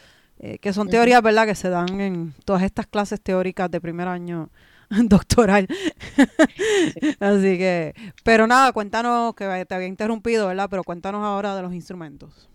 [0.42, 4.09] Eh, que son teorías, ¿verdad?, que se dan en todas estas clases teóricas de primer
[4.09, 4.48] año
[4.88, 5.68] doctoral.
[7.20, 10.68] Así que, pero nada, cuéntanos, que te había interrumpido, ¿verdad?
[10.70, 12.48] Pero cuéntanos ahora de los instrumentos.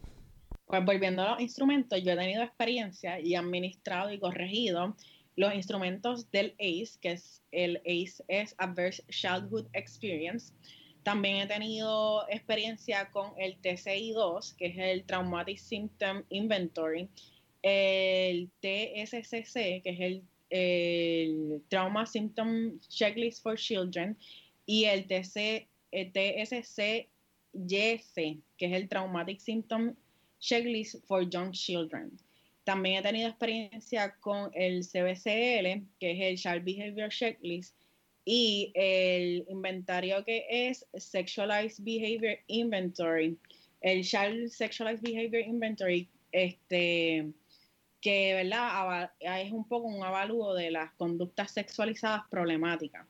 [0.66, 4.96] Pues volviendo a los instrumentos, yo he tenido experiencia y administrado y corregido
[5.36, 10.54] los instrumentos del ACE, que es el ACE es Adverse Childhood Experience.
[11.04, 17.10] También he tenido experiencia con el TCI2, que es el Traumatic Symptom Inventory,
[17.68, 24.16] el TSCC, que es el, Trauma Symptom Checklist for Children,
[24.68, 26.52] y el, TC, el que es
[28.72, 29.96] el Traumatic Symptom
[30.40, 32.12] Checklist for Young Children.
[32.66, 37.76] También he tenido experiencia con el CBCL, que es el Child Behavior Checklist,
[38.26, 43.40] y el inventario que es Sexualized Behavior Inventory.
[43.82, 47.34] El Child Sexualized Behavior Inventory, este,
[48.06, 49.10] que ¿verdad?
[49.20, 53.08] es un poco un avalúo de las conductas sexualizadas problemáticas.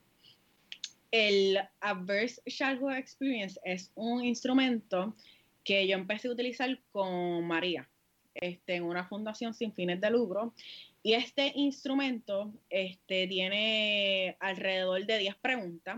[1.11, 5.13] El Adverse Childhood Experience es un instrumento
[5.65, 7.89] que yo empecé a utilizar con María
[8.35, 10.53] este, en una fundación sin fines de lucro.
[11.03, 15.97] Y este instrumento este, tiene alrededor de 10 preguntas.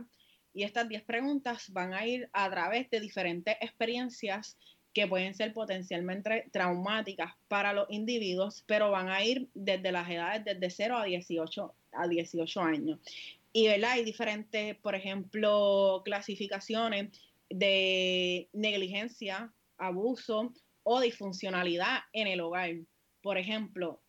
[0.55, 4.57] Y estas 10 preguntas van a ir a través de diferentes experiencias
[4.97, 10.43] que pueden ser potencialmente traumáticas para los individuos, pero van a ir desde las edades
[10.43, 12.99] desde 0 a 18, a 18 años.
[13.53, 13.91] Y ¿verdad?
[13.91, 17.11] hay diferentes, por ejemplo, clasificaciones
[17.47, 22.71] de negligencia, abuso o disfuncionalidad en el hogar.
[23.21, 24.01] Por ejemplo,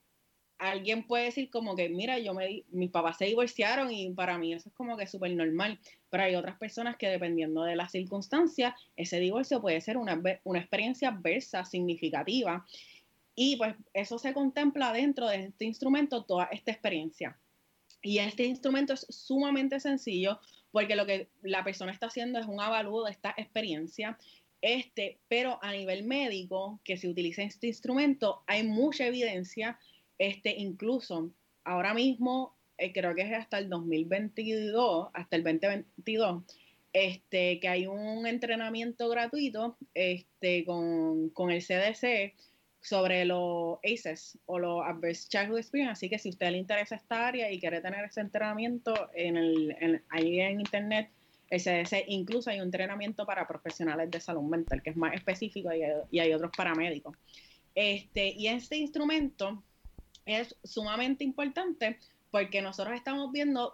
[0.59, 4.53] alguien puede decir como que, mira, yo me, mis papás se divorciaron y para mí
[4.53, 5.79] eso es como que súper normal,
[6.11, 10.59] pero hay otras personas que dependiendo de las circunstancias, ese divorcio puede ser una, una
[10.59, 12.66] experiencia adversa, significativa,
[13.35, 17.38] y pues eso se contempla dentro de este instrumento, toda esta experiencia.
[18.03, 20.40] Y este instrumento es sumamente sencillo
[20.73, 24.18] porque lo que la persona está haciendo es un avalúo de esta experiencia
[24.61, 29.79] este, pero a nivel médico, que se utiliza este instrumento, hay mucha evidencia
[30.19, 31.31] este, incluso
[31.65, 36.43] ahora mismo, eh, creo que es hasta el 2022, hasta el 2022,
[36.93, 42.35] este, que hay un entrenamiento gratuito este, con, el CDC
[42.81, 45.93] sobre los ACEs o los Adverse Childhood Experience.
[45.93, 49.37] Así que si a usted le interesa esta área y quiere tener ese entrenamiento en
[49.37, 51.11] el, ahí en internet,
[51.51, 52.05] el CDC.
[52.09, 55.93] Incluso hay un entrenamiento para profesionales de salud mental, que es más específico y hay,
[56.11, 57.17] y hay otros paramédicos.
[57.75, 59.63] Este, y este instrumento
[60.29, 61.99] es sumamente importante
[62.31, 63.73] porque nosotros estamos viendo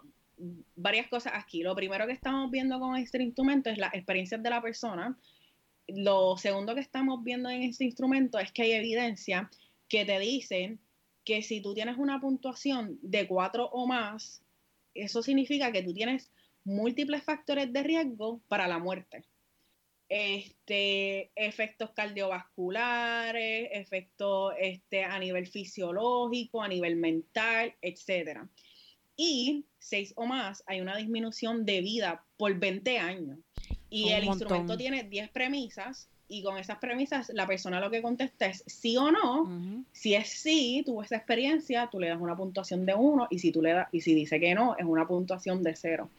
[0.75, 1.63] varias cosas aquí.
[1.63, 5.17] Lo primero que estamos viendo con este instrumento es las experiencias de la persona.
[5.87, 9.51] Lo segundo que estamos viendo en este instrumento es que hay evidencia
[9.89, 10.79] que te dicen
[11.25, 14.41] que si tú tienes una puntuación de cuatro o más,
[14.93, 16.31] eso significa que tú tienes
[16.63, 19.25] múltiples factores de riesgo para la muerte.
[20.07, 28.41] Este, efectos cardiovasculares, efectos este, a nivel fisiológico, a nivel mental, etc.
[29.17, 33.39] Y seis o más, hay una disminución de vida por 20 años.
[33.89, 38.47] Y el instrumento tiene 10 premisas y con esas premisas la persona lo que contesta
[38.47, 39.85] es sí o no.
[39.91, 43.51] Si es sí, tuvo esa experiencia, tú le das una puntuación de uno y si
[43.51, 46.09] tú le das y si dice que no, es una puntuación de cero.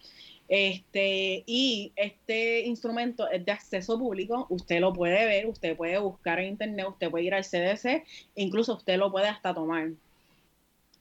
[0.49, 6.39] Este, y este instrumento es de acceso público, usted lo puede ver, usted puede buscar
[6.39, 8.05] en internet, usted puede ir al CDC,
[8.37, 9.91] incluso usted lo puede hasta tomar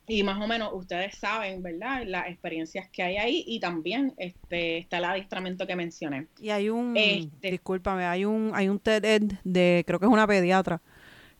[0.08, 2.04] y más o menos ustedes saben, ¿verdad?
[2.06, 6.28] Las experiencias que hay ahí y también este está el adiestramiento que mencioné.
[6.40, 10.28] Y hay un, este, discúlpame, hay un hay un TED de, creo que es una
[10.28, 10.82] pediatra,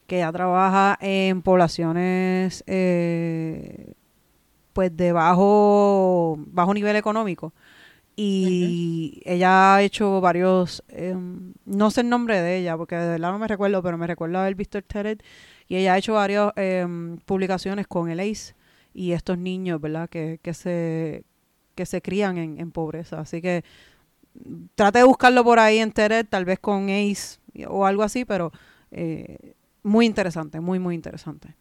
[0.08, 3.94] que ya trabaja en poblaciones eh,
[4.74, 7.54] pues de bajo, bajo nivel económico.
[8.16, 13.32] Y ella ha hecho varios, em, no sé el nombre de ella, porque de verdad
[13.32, 15.20] no me recuerdo, pero me recuerdo haber visto el TED
[15.68, 18.56] y ella ha hecho varias em, publicaciones con el ACE
[18.94, 20.10] y estos niños, ¿verdad?
[20.10, 21.26] Que, que, se,
[21.76, 23.20] que se crían en, en pobreza.
[23.20, 23.64] Así que
[24.76, 28.52] trate de buscarlo por ahí en TED, tal vez con ACE o algo así, pero
[28.92, 31.56] eh, muy interesante, muy, muy interesante.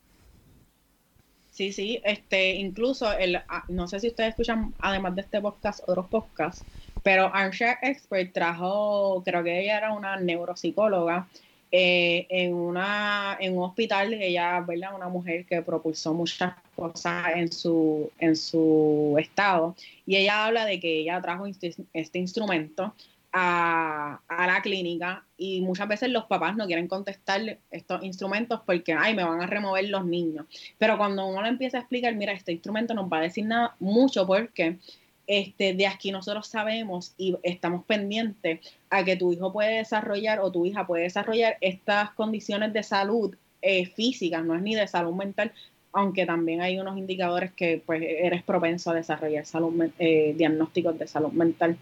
[1.55, 5.89] Sí, sí, este, incluso, el, ah, no sé si ustedes escuchan, además de este podcast,
[5.89, 6.65] otros podcasts,
[7.05, 11.29] pero Armchair Expert trajo, creo que ella era una neuropsicóloga,
[11.71, 14.97] eh, en, una, en un hospital, ella, ¿verdad?
[14.97, 20.81] Una mujer que propulsó muchas cosas en su, en su estado, y ella habla de
[20.81, 22.93] que ella trajo este, este instrumento
[23.37, 29.15] a, la clínica y muchas veces los papás no quieren contestar estos instrumentos porque, ay,
[29.15, 30.47] me van a remover los niños.
[30.79, 33.75] Pero cuando uno le empieza a explicar, mira, este instrumento no va a decir nada
[33.81, 34.79] mucho porque
[35.27, 40.53] este, de aquí nosotros sabemos y estamos pendientes a que tu hijo puede desarrollar o
[40.53, 45.15] tu hija puede desarrollar estas condiciones de salud eh, físicas, no es ni de salud
[45.15, 45.53] mental,
[45.93, 51.09] aunque también hay unos indicadores que pues eres propenso a desarrollar salud, eh, diagnósticos de
[51.09, 51.79] salud mental.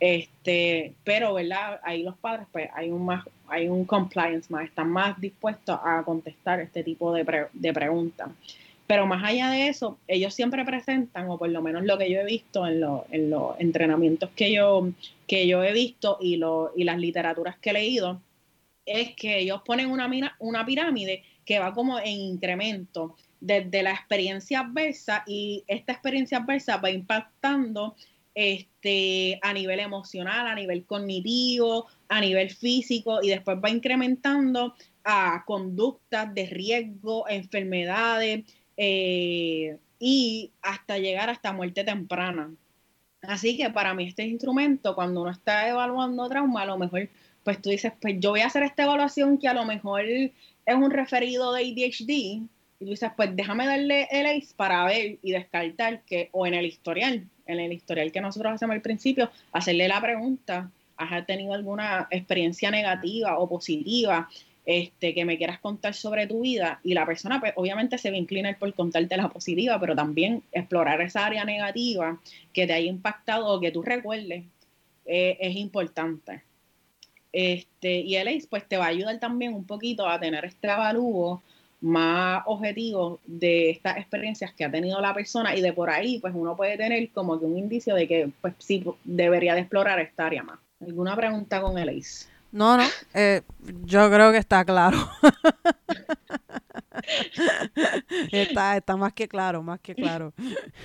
[0.00, 1.80] Este, pero, ¿verdad?
[1.82, 6.02] Ahí los padres, pues hay un más, hay un compliance más, están más dispuestos a
[6.04, 8.28] contestar este tipo de, de preguntas.
[8.86, 12.20] Pero más allá de eso, ellos siempre presentan, o por lo menos lo que yo
[12.20, 14.88] he visto en, en los entrenamientos que yo,
[15.26, 18.22] que yo he visto y, lo, y las literaturas que he leído,
[18.86, 24.60] es que ellos ponen una, una pirámide que va como en incremento desde la experiencia
[24.60, 27.94] adversa y esta experiencia adversa va impactando
[28.40, 35.42] este, a nivel emocional, a nivel cognitivo, a nivel físico y después va incrementando a
[35.44, 38.44] conductas de riesgo, enfermedades,
[38.76, 42.54] eh, y hasta llegar hasta muerte temprana.
[43.22, 47.08] Así que para mí este instrumento, cuando uno está evaluando trauma, a lo mejor,
[47.42, 50.30] pues tú dices, pues yo voy a hacer esta evaluación que a lo mejor es
[50.76, 52.46] un referido de ADHD,
[52.80, 56.54] y tú dices, pues déjame darle el ACE para ver y descartar que, o en
[56.54, 61.54] el historial, en el historial que nosotros hacemos al principio, hacerle la pregunta, ¿has tenido
[61.54, 64.28] alguna experiencia negativa o positiva
[64.64, 68.16] este, que me quieras contar sobre tu vida y la persona pues obviamente se va
[68.16, 72.20] a inclinar por contarte la positiva, pero también explorar esa área negativa
[72.52, 74.44] que te haya impactado o que tú recuerdes
[75.06, 76.42] eh, es importante.
[77.32, 80.68] Este, y el ACE pues te va a ayudar también un poquito a tener este
[80.68, 81.42] avalúo
[81.80, 86.34] más objetivo de estas experiencias que ha tenido la persona y de por ahí pues
[86.36, 90.26] uno puede tener como que un indicio de que pues sí debería de explorar esta
[90.26, 90.58] área más.
[90.80, 92.28] ¿Alguna pregunta con el ACE?
[92.50, 93.42] No, no, eh,
[93.84, 94.96] yo creo que está claro.
[98.32, 100.32] está, está más que claro, más que claro.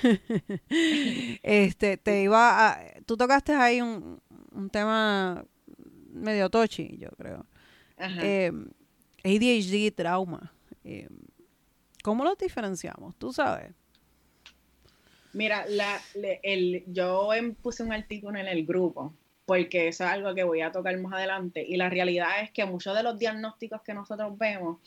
[1.41, 4.19] este, te iba a, tú tocaste ahí un,
[4.51, 5.45] un tema
[6.11, 7.45] medio tochi, yo creo.
[7.97, 8.51] Eh,
[9.23, 10.51] ADHD trauma.
[10.83, 11.09] Eh,
[12.03, 13.15] ¿Cómo los diferenciamos?
[13.17, 13.73] ¿Tú sabes?
[15.33, 15.99] Mira, la,
[16.43, 17.29] el, yo
[17.61, 19.13] puse un artículo en el grupo
[19.45, 21.65] porque eso es algo que voy a tocar más adelante.
[21.67, 24.79] Y la realidad es que muchos de los diagnósticos que nosotros vemos,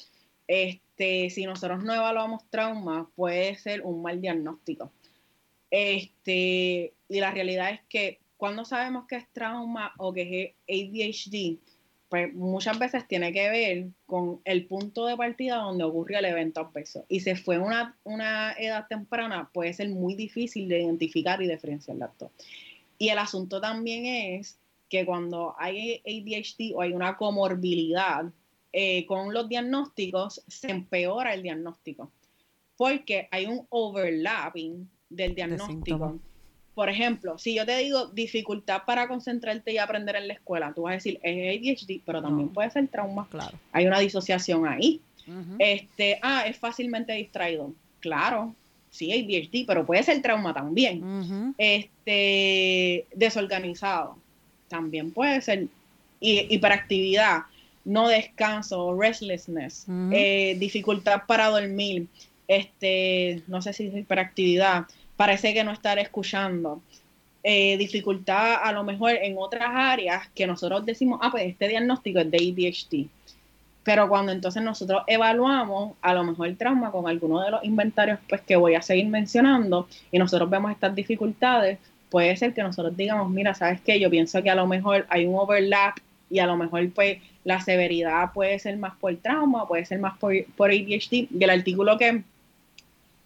[0.47, 4.93] este, si nosotros no evaluamos trauma, puede ser un mal diagnóstico.
[5.71, 11.59] Este, y la realidad es que cuando sabemos que es trauma o que es ADHD,
[12.09, 16.61] pues muchas veces tiene que ver con el punto de partida donde ocurrió el evento
[16.61, 17.05] adverso.
[17.09, 21.97] Y si fue una, una edad temprana, puede ser muy difícil de identificar y diferenciar
[21.97, 22.31] las dos.
[22.99, 28.27] Y el asunto también es que cuando hay ADHD o hay una comorbilidad
[28.73, 32.11] eh, con los diagnósticos, se empeora el diagnóstico.
[32.77, 36.21] Porque hay un overlapping del diagnóstico
[36.77, 40.83] por ejemplo, si yo te digo dificultad para concentrarte y aprender en la escuela, tú
[40.83, 43.27] vas a decir es ADHD, pero también puede ser trauma.
[43.31, 43.59] Claro.
[43.73, 45.01] Hay una disociación ahí.
[45.59, 47.73] Este, ah, es fácilmente distraído.
[48.01, 48.55] Claro,
[48.91, 51.55] sí, ADHD, pero puede ser trauma también.
[51.57, 54.19] Este, desorganizado,
[54.69, 55.69] también puede ser.
[56.21, 57.45] hiperactividad,
[57.87, 62.07] no descanso, restlessness, eh, dificultad para dormir,
[62.49, 64.85] este, no sé si es hiperactividad,
[65.17, 66.81] parece que no estar escuchando.
[67.43, 72.19] Eh, dificultad a lo mejor en otras áreas que nosotros decimos, ah, pues este diagnóstico
[72.19, 73.09] es de ADHD.
[73.85, 78.19] Pero cuando entonces nosotros evaluamos a lo mejor el trauma con alguno de los inventarios
[78.29, 81.79] pues que voy a seguir mencionando y nosotros vemos estas dificultades,
[82.11, 84.01] puede ser que nosotros digamos, mira, ¿sabes qué?
[84.01, 85.99] Yo pienso que a lo mejor hay un overlap
[86.29, 90.19] y a lo mejor pues la severidad puede ser más por trauma, puede ser más
[90.19, 91.13] por, por ADHD.
[91.13, 92.25] Y el artículo que,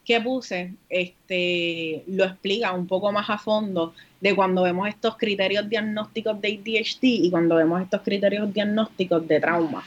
[0.04, 5.68] que puse este, lo explica un poco más a fondo de cuando vemos estos criterios
[5.68, 9.84] diagnósticos de ADHD y cuando vemos estos criterios diagnósticos de trauma.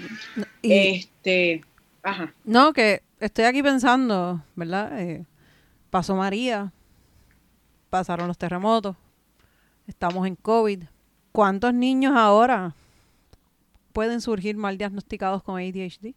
[0.61, 1.63] este,
[2.01, 2.33] ajá.
[2.43, 4.99] No, que estoy aquí pensando, ¿verdad?
[4.99, 5.25] Eh,
[5.89, 6.71] pasó María,
[7.89, 8.95] pasaron los terremotos,
[9.87, 10.83] estamos en COVID.
[11.31, 12.75] ¿Cuántos niños ahora
[13.91, 16.13] pueden surgir mal diagnosticados con ADHD?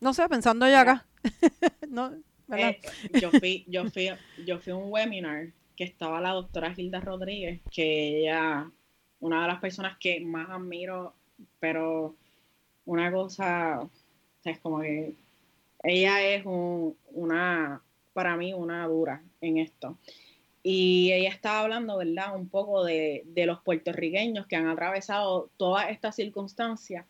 [0.00, 1.06] No sé, pensando ya acá.
[1.88, 2.12] no,
[2.52, 2.80] eh,
[3.20, 4.10] yo, fui, yo, fui,
[4.44, 8.70] yo fui a un webinar que estaba la doctora Gilda Rodríguez, que ella,
[9.20, 11.14] una de las personas que más admiro,
[11.60, 12.14] pero
[12.86, 13.88] una cosa,
[14.44, 15.14] es como que
[15.82, 17.82] ella es una,
[18.12, 19.98] para mí, una dura en esto.
[20.62, 22.34] Y ella estaba hablando, ¿verdad?
[22.34, 27.06] Un poco de, de los puertorriqueños que han atravesado todas estas circunstancias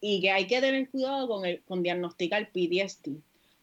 [0.00, 3.16] y que hay que tener cuidado con, el, con diagnosticar PTSD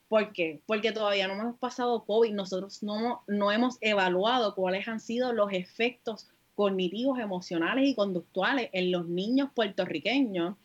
[0.10, 0.60] ¿Por qué?
[0.66, 5.54] Porque todavía no hemos pasado COVID, nosotros no, no hemos evaluado cuáles han sido los
[5.54, 10.56] efectos cognitivos, emocionales y conductuales en los niños puertorriqueños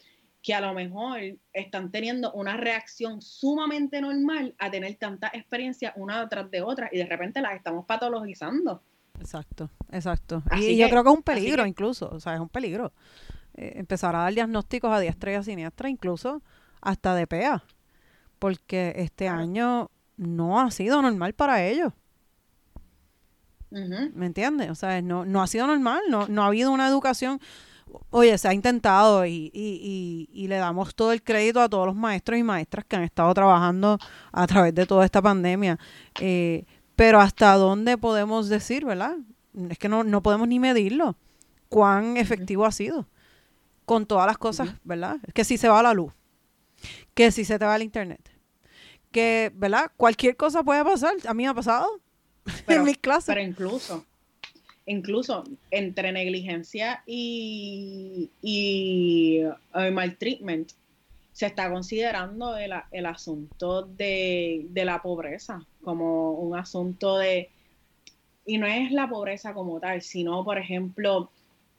[0.42, 1.20] que a lo mejor
[1.52, 6.98] están teniendo una reacción sumamente normal a tener tanta experiencia una tras de otra y
[6.98, 8.82] de repente las estamos patologizando.
[9.20, 10.42] Exacto, exacto.
[10.56, 12.92] y yo creo que es un peligro incluso, o sea, es un peligro.
[13.54, 16.42] Eh, empezar a dar diagnósticos a diestra y a siniestra, incluso
[16.80, 17.62] hasta de PEA
[18.44, 21.94] porque este año no ha sido normal para ellos.
[23.70, 24.68] ¿Me entiendes?
[24.68, 27.40] O sea, no, no ha sido normal, no, no ha habido una educación.
[28.10, 31.96] Oye, se ha intentado y, y, y, le damos todo el crédito a todos los
[31.96, 33.98] maestros y maestras que han estado trabajando
[34.30, 35.78] a través de toda esta pandemia.
[36.20, 36.66] Eh,
[36.96, 39.16] pero hasta dónde podemos decir, ¿verdad?
[39.70, 41.16] Es que no, no podemos ni medirlo.
[41.70, 43.08] Cuán efectivo ha sido
[43.86, 45.16] con todas las cosas, ¿verdad?
[45.26, 46.12] Es que si se va la luz,
[47.14, 48.33] que si se te va el internet,
[49.14, 49.92] que, ¿verdad?
[49.96, 51.14] Cualquier cosa puede pasar.
[51.26, 51.86] A mí me ha pasado
[52.66, 53.26] en mis clases.
[53.26, 54.04] Pero incluso,
[54.86, 60.72] incluso entre negligencia y, y uh, maltreatment,
[61.32, 67.50] se está considerando el, el asunto de, de, la pobreza como un asunto de,
[68.46, 71.30] y no es la pobreza como tal, sino, por ejemplo,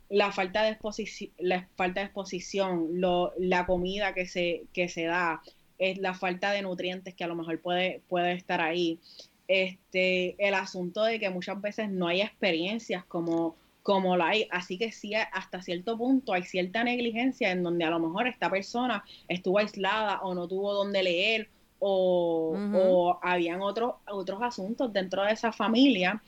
[0.10, 5.04] la falta de exposición, la falta de exposición, lo, la comida que se, que se
[5.04, 5.42] da,
[5.78, 9.00] es la falta de nutrientes que a lo mejor puede, puede estar ahí.
[9.48, 14.78] Este, el asunto de que muchas veces no hay experiencias como, como la hay, así
[14.78, 19.04] que sí, hasta cierto punto hay cierta negligencia en donde a lo mejor esta persona
[19.28, 25.34] estuvo aislada o no tuvo donde leer o, o habían otros, otros asuntos dentro de
[25.34, 26.24] esa familia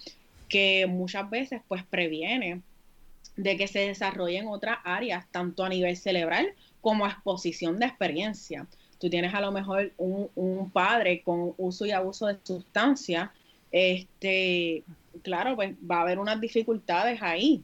[0.47, 2.61] que muchas veces pues previene
[3.35, 8.67] de que se desarrollen otras áreas, tanto a nivel cerebral como a exposición de experiencia
[8.99, 13.29] tú tienes a lo mejor un, padre con uso y abuso de sustancias,
[13.71, 14.83] este,
[15.23, 17.63] claro, pues va a haber unas dificultades ahí.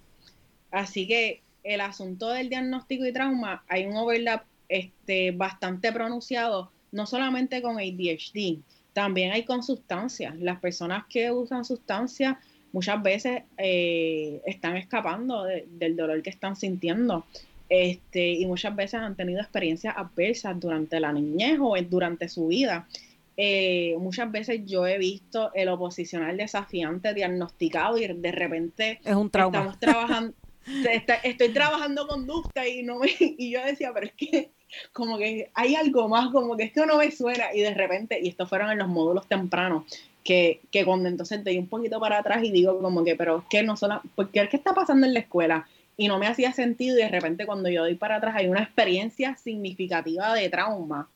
[0.71, 7.05] Así que el asunto del diagnóstico y trauma, hay un overlap este, bastante pronunciado, no
[7.05, 8.59] solamente con ADHD,
[8.93, 10.35] también hay con sustancias.
[10.39, 12.37] Las personas que usan sustancias
[12.71, 17.25] muchas veces eh, están escapando del dolor que están sintiendo
[17.69, 22.87] este, y muchas veces han tenido experiencias adversas durante la niñez o durante su vida.
[23.35, 29.29] eh, muchas veces yo he visto el oposicional desafiante diagnosticado y de repente es un
[29.29, 29.57] trauma.
[29.57, 30.33] estamos trabajando,
[31.23, 34.51] estoy trabajando conducta y no me, y yo decía, pero es que
[34.91, 38.29] como que hay algo más, como que esto no me suena y de repente, y
[38.29, 39.85] estos fueron en los módulos tempranos,
[40.23, 43.43] que, que cuando entonces doy un poquito para atrás y digo como que, pero es
[43.49, 45.67] que no solo, porque ¿qué está pasando en la escuela?
[45.95, 48.63] Y no me hacía sentido y de repente cuando yo doy para atrás hay una
[48.63, 51.09] experiencia significativa de trauma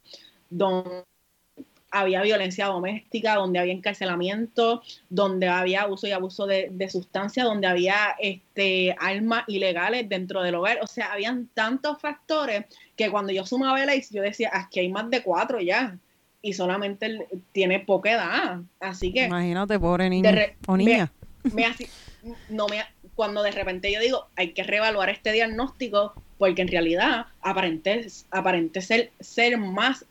[0.50, 1.04] donde
[1.92, 7.68] había violencia doméstica, donde había encarcelamiento, donde había uso y abuso de, de sustancias, donde
[7.68, 10.80] había este, armas ilegales dentro del hogar.
[10.82, 12.66] O sea, habían tantos factores
[12.96, 15.98] que cuando yo sumaba el yo decía, aquí hay más de cuatro ya.
[16.42, 18.62] Y solamente tiene poca edad.
[18.80, 19.26] Así que.
[19.26, 20.30] Imagínate, pobre niño
[20.68, 21.12] o niña.
[22.50, 22.84] no me,
[23.18, 28.80] cuando de repente yo digo, hay que reevaluar este diagnóstico, porque en realidad aparente, aparente
[28.80, 30.06] ser, ser más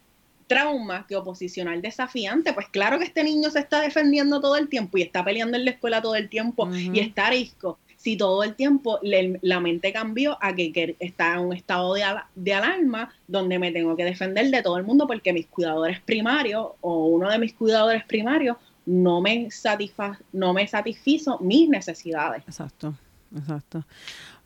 [0.49, 2.53] trauma que oposicional desafiante.
[2.53, 5.65] Pues claro que este niño se está defendiendo todo el tiempo y está peleando en
[5.65, 7.79] la escuela todo el tiempo y está risco.
[7.97, 12.03] Si todo el tiempo la mente cambió a que, está en un estado de,
[12.35, 16.71] de, alarma donde me tengo que defender de todo el mundo porque mis cuidadores primarios
[16.81, 18.57] o uno de mis cuidadores primarios
[18.87, 22.43] no me, satisfa no me satisfizo mis necesidades.
[22.47, 22.95] Exacto,
[23.37, 23.85] exacto.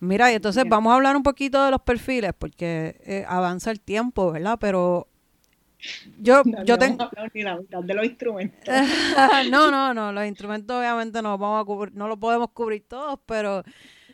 [0.01, 3.81] Mira, y entonces vamos a hablar un poquito de los perfiles porque eh, avanza el
[3.81, 4.59] tiempo, ¿verdad?
[4.59, 5.09] Pero
[6.19, 7.11] yo, no, yo tengo.
[7.35, 8.75] Ni la de los instrumentos.
[9.51, 10.13] no, no, no.
[10.13, 13.63] Los instrumentos obviamente no vamos a cubrir, no los podemos cubrir todos, pero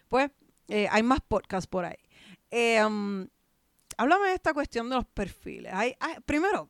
[0.09, 0.31] pues
[0.68, 1.97] eh, hay más podcasts por ahí.
[2.51, 3.27] Eh, um,
[3.97, 5.72] háblame de esta cuestión de los perfiles.
[5.74, 6.68] Hay, primero,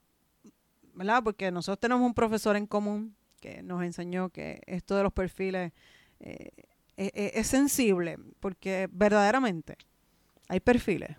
[0.94, 1.22] ¿verdad?
[1.22, 3.14] Porque nosotros tenemos un profesor en común
[3.62, 5.72] nos enseñó que esto de los perfiles
[6.20, 6.50] eh,
[6.96, 9.76] es sensible, porque verdaderamente
[10.48, 11.10] hay perfiles.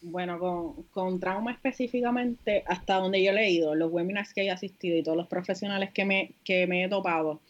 [0.00, 4.96] Bueno, con, con, trauma específicamente, hasta donde yo he leído, los webinars que he asistido
[4.96, 7.40] y todos los profesionales que me, que me he topado,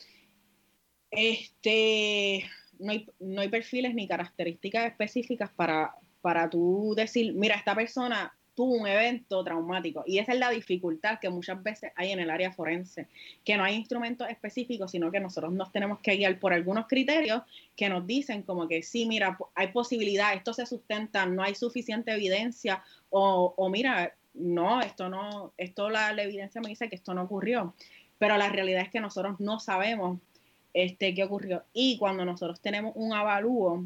[1.10, 2.44] este,
[2.78, 8.34] no hay, no hay perfiles ni características específicas para, para tú decir, mira, esta persona
[8.54, 10.02] tuvo un evento traumático.
[10.06, 13.08] Y esa es la dificultad que muchas veces hay en el área forense,
[13.44, 17.42] que no hay instrumentos específicos, sino que nosotros nos tenemos que guiar por algunos criterios
[17.76, 22.12] que nos dicen como que sí, mira, hay posibilidad, esto se sustenta, no hay suficiente
[22.12, 27.14] evidencia, o, o mira, no, esto no, esto la, la, evidencia me dice que esto
[27.14, 27.74] no ocurrió.
[28.18, 30.20] Pero la realidad es que nosotros no sabemos
[30.72, 31.64] este, qué ocurrió.
[31.72, 33.84] Y cuando nosotros tenemos un avalúo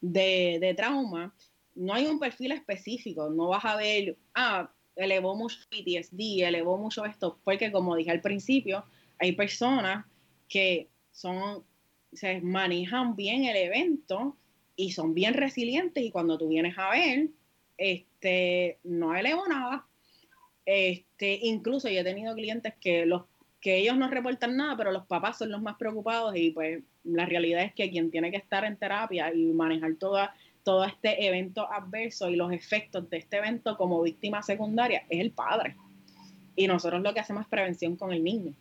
[0.00, 1.32] de, de trauma,
[1.78, 7.04] no hay un perfil específico, no vas a ver, ah, elevó mucho PTSD, elevó mucho
[7.04, 8.84] esto, porque como dije al principio,
[9.18, 10.04] hay personas
[10.48, 11.64] que son,
[12.12, 14.36] se manejan bien el evento
[14.74, 17.28] y son bien resilientes y cuando tú vienes a ver,
[17.76, 19.86] este, no elevó nada.
[20.66, 23.22] Este, incluso yo he tenido clientes que los
[23.60, 27.26] que ellos no reportan nada, pero los papás son los más preocupados y pues la
[27.26, 30.34] realidad es que quien tiene que estar en terapia y manejar toda
[30.68, 35.30] todo este evento adverso y los efectos de este evento como víctima secundaria es el
[35.30, 35.76] padre.
[36.56, 38.52] Y nosotros lo que hacemos es prevención con el niño.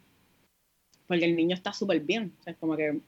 [1.05, 2.33] Porque el niño está súper bien.
[2.39, 3.01] O sea, es como que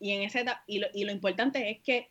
[0.00, 2.08] y, en ese, y, lo, y lo importante es que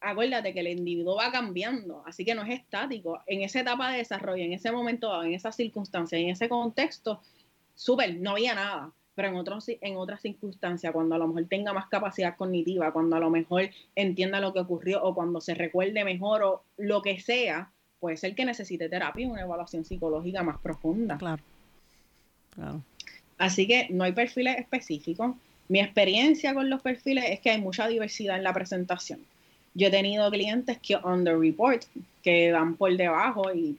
[0.00, 3.22] acuérdate que el individuo va cambiando, así que no es estático.
[3.28, 7.22] En esa etapa de desarrollo, en ese momento en esa circunstancia, en ese contexto,
[7.76, 11.72] súper, no había nada pero en, otros, en otras circunstancias, cuando a lo mejor tenga
[11.72, 16.04] más capacidad cognitiva, cuando a lo mejor entienda lo que ocurrió o cuando se recuerde
[16.04, 21.16] mejor o lo que sea, puede ser que necesite terapia, una evaluación psicológica más profunda.
[21.16, 21.42] Claro.
[22.54, 22.82] claro.
[23.38, 25.34] Así que no hay perfiles específicos.
[25.68, 29.20] Mi experiencia con los perfiles es que hay mucha diversidad en la presentación.
[29.72, 31.84] Yo he tenido clientes que on the report,
[32.22, 33.78] que dan por debajo y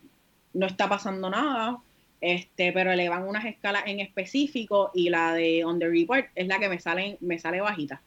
[0.53, 1.79] no está pasando nada,
[2.21, 6.59] este, pero elevan unas escalas en específico y la de on the report es la
[6.59, 8.01] que me sale, me sale bajita.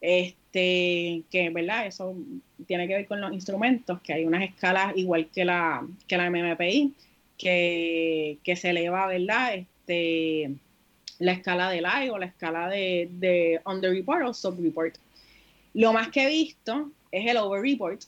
[0.00, 2.16] Este, que verdad, eso
[2.66, 6.30] tiene que ver con los instrumentos, que hay unas escalas igual que la, que la
[6.30, 6.94] MMPI,
[7.36, 9.54] que, que se eleva, ¿verdad?
[9.54, 10.54] Este,
[11.18, 14.96] la escala de live o la escala de, de under report o sub report.
[15.74, 18.02] Lo más que he visto es el over report,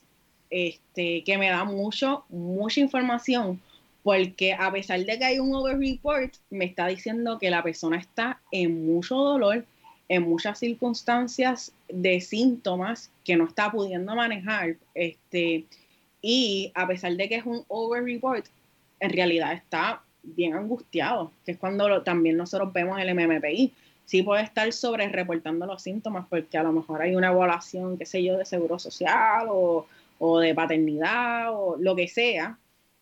[0.49, 3.61] este, que me da mucho, mucha información
[4.03, 8.41] porque a pesar de que hay un over-report, me está diciendo que la persona está
[8.51, 9.65] en mucho dolor,
[10.09, 15.65] en muchas circunstancias de síntomas que no está pudiendo manejar, este,
[16.21, 18.47] y a pesar de que es un over-report,
[19.01, 23.73] en realidad está bien angustiado, que es cuando también nosotros vemos el MMPI.
[24.05, 28.07] Sí puede estar sobre reportando los síntomas porque a lo mejor hay una evaluación, qué
[28.07, 29.87] sé yo, de seguro social o,
[30.41, 32.57] de paternidad o lo que sea,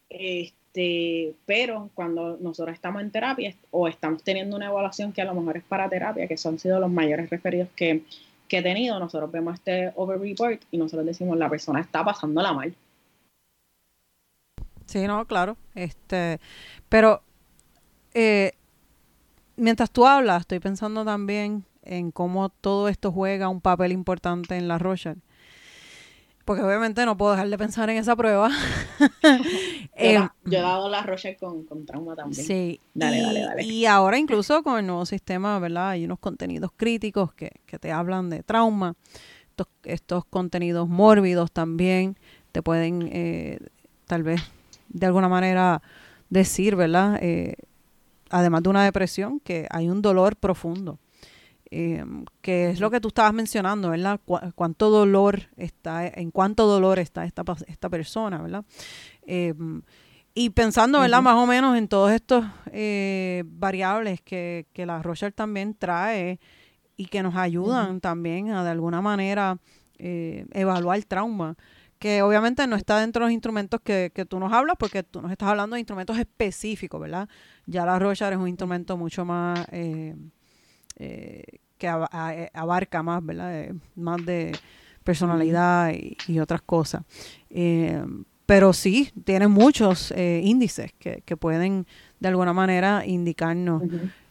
[0.09, 5.25] este, Este, pero cuando nosotros estamos en terapia o estamos teniendo una evaluación que a
[5.25, 8.05] lo mejor es para terapia, que son sido los mayores referidos que,
[8.47, 12.53] que he tenido, nosotros vemos este over report y nosotros decimos la persona está pasándola
[12.53, 12.75] mal.
[14.87, 15.57] Sí, no, claro.
[15.75, 16.39] Este,
[16.89, 17.23] pero
[18.15, 18.53] eh,
[19.57, 24.69] mientras tú hablas, estoy pensando también en cómo todo esto juega un papel importante en
[24.69, 25.21] la Rochelle
[26.51, 28.51] porque obviamente no puedo dejar de pensar en esa prueba.
[30.03, 32.43] Eh, yo, he dado la Roche con, trauma también.
[32.43, 32.81] Sí.
[32.95, 33.63] Dale, y, dale, dale.
[33.65, 35.91] Y ahora incluso con el nuevo sistema, ¿verdad?
[35.91, 38.95] Hay unos contenidos críticos que, te hablan de trauma.
[39.85, 42.17] Estos, contenidos mórbidos también
[42.51, 43.59] te pueden, eh,
[44.07, 44.41] tal vez,
[44.89, 45.83] de alguna manera
[46.31, 47.19] decir, ¿verdad?
[47.21, 47.57] Eh,
[48.31, 50.99] además de una depresión, que hay un dolor profundo
[51.71, 52.05] eh,
[52.41, 54.21] que es lo que tú estabas mencionando, ¿verdad?
[54.55, 58.65] cuánto dolor está, en cuánto dolor está esta, esta persona, ¿verdad?
[59.23, 59.55] Eh,
[60.35, 61.23] y pensando, ¿verdad?
[61.23, 66.39] Más o menos en todos estos eh, variables que, que la Rocher también trae
[66.97, 69.59] y que nos ayudan también a de alguna manera
[69.99, 71.57] eh, evaluar el trauma
[71.99, 75.21] que obviamente no está dentro de los instrumentos que, que, tú nos hablas, porque tú
[75.21, 77.29] nos estás hablando de instrumentos específicos, ¿verdad?
[77.67, 80.17] Ya la Rocher es un instrumento mucho más eh,
[81.03, 81.43] eh,
[81.79, 83.69] que eh, abarca más, ¿verdad?
[83.97, 84.53] más de
[85.03, 85.95] personalidad
[86.29, 87.05] y, otras cosas.
[87.49, 88.05] Eh,
[88.45, 91.87] pero sí, tiene muchos índices que, que, pueden
[92.19, 93.83] de alguna manera indicarnos.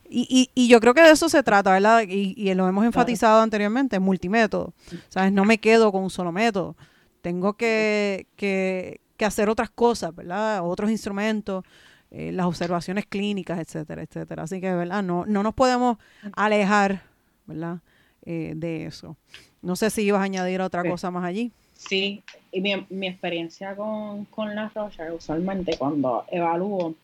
[0.07, 2.03] y, y, yo creo que de eso se trata, ¿verdad?
[2.07, 4.73] Y, y lo hemos enfatizado anteriormente, multimétodo.
[5.07, 5.31] ¿Sabes?
[5.31, 6.75] No me quedo con un solo método.
[7.21, 10.59] Tengo que, que, que hacer otras cosas, ¿verdad?
[10.63, 11.63] Otros instrumentos,
[12.11, 14.43] eh, las observaciones clínicas, etcétera, etcétera.
[14.43, 15.03] Así que, ¿verdad?
[15.03, 15.97] No, no nos podemos
[16.33, 17.03] alejar,
[17.45, 17.79] ¿verdad?
[18.25, 19.15] Eh, de eso.
[19.61, 21.51] No sé si ibas a añadir otra cosa más allí.
[21.75, 26.95] Sí, y mi, mi experiencia con, con la Rocha, usualmente cuando evalúo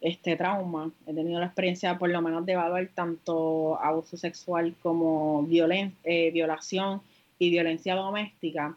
[0.00, 5.46] este trauma, he tenido la experiencia por lo menos de evaluar tanto abuso sexual como
[5.48, 7.00] eh, violación
[7.38, 8.76] y violencia doméstica.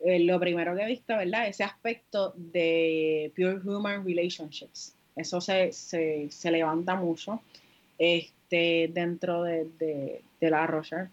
[0.00, 1.48] lo primero que he visto, ¿verdad?
[1.48, 4.95] Ese aspecto de Pure Human Relationships.
[5.16, 7.40] Eso se, se, se levanta mucho
[7.98, 9.66] este, dentro de,
[10.40, 11.08] de, la Roger.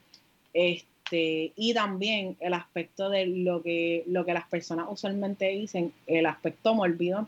[0.53, 6.25] Este, y también el aspecto de lo que, lo que las personas usualmente dicen, el
[6.25, 7.27] aspecto mórbido.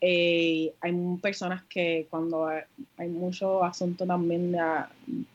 [0.00, 4.60] Eh, hay personas que cuando hay, mucho asunto también de,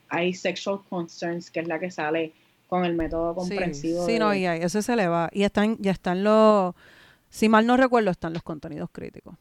[0.10, 2.34] hay sexual concerns, que es la que sale
[2.68, 4.06] con el método comprensivo.
[4.06, 5.30] Sí, no, y eso se le va.
[5.32, 6.76] Y están, ya están los,
[7.30, 9.36] si mal no recuerdo, están los contenidos críticos.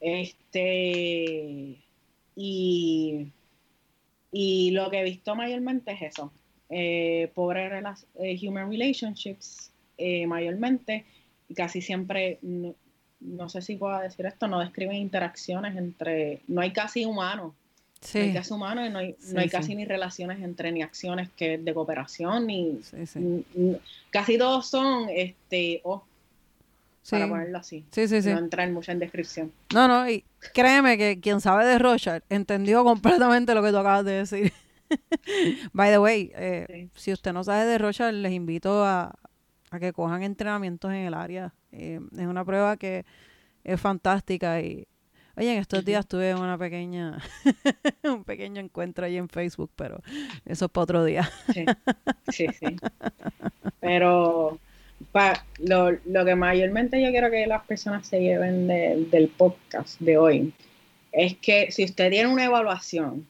[0.00, 1.76] Este,
[2.36, 3.26] y,
[4.32, 6.32] y lo que he visto mayormente es eso.
[6.70, 7.70] Eh, pobre
[8.16, 11.06] eh, human relationships, eh, mayormente,
[11.56, 12.38] casi siempre,
[13.20, 17.54] no, sé si puedo decir esto, no describen interacciones entre, no hay casi humanos.
[18.14, 21.30] No hay casi humanos y no hay, no hay casi ni relaciones entre ni acciones
[21.30, 22.78] que de cooperación ni,
[24.10, 26.04] casi todos son este oh,
[27.10, 27.84] para ponerlo así.
[27.90, 28.30] Sí, sí, sí.
[28.30, 29.52] No entrar mucho en descripción.
[29.72, 34.04] No, no, y créeme que quien sabe de Rochard entendió completamente lo que tú acabas
[34.04, 34.52] de decir.
[35.72, 39.14] By the way, eh, si usted no sabe de Rochard, les invito a,
[39.78, 41.54] que cojan entrenamientos en el área.
[41.72, 43.04] Eh, es una prueba que
[43.64, 44.86] es fantástica y
[45.38, 47.18] Oye, en estos días tuve una pequeña,
[48.02, 50.02] un pequeño encuentro ahí en Facebook, pero
[50.44, 51.30] eso es para otro día.
[51.54, 51.64] sí,
[52.26, 52.76] sí, sí.
[53.78, 54.58] Pero
[55.58, 60.52] lo, lo, que mayormente yo quiero que las personas se lleven del podcast de hoy
[61.12, 63.26] es que si usted tiene una evaluación,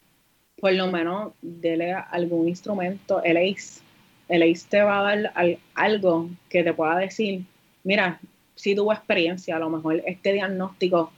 [0.60, 3.80] por lo menos dele algún instrumento, el ACE.
[4.28, 7.44] El ACE te va a dar algo que te pueda decir,
[7.84, 8.20] mira,
[8.54, 11.12] si tuvo experiencia, a lo mejor este diagnóstico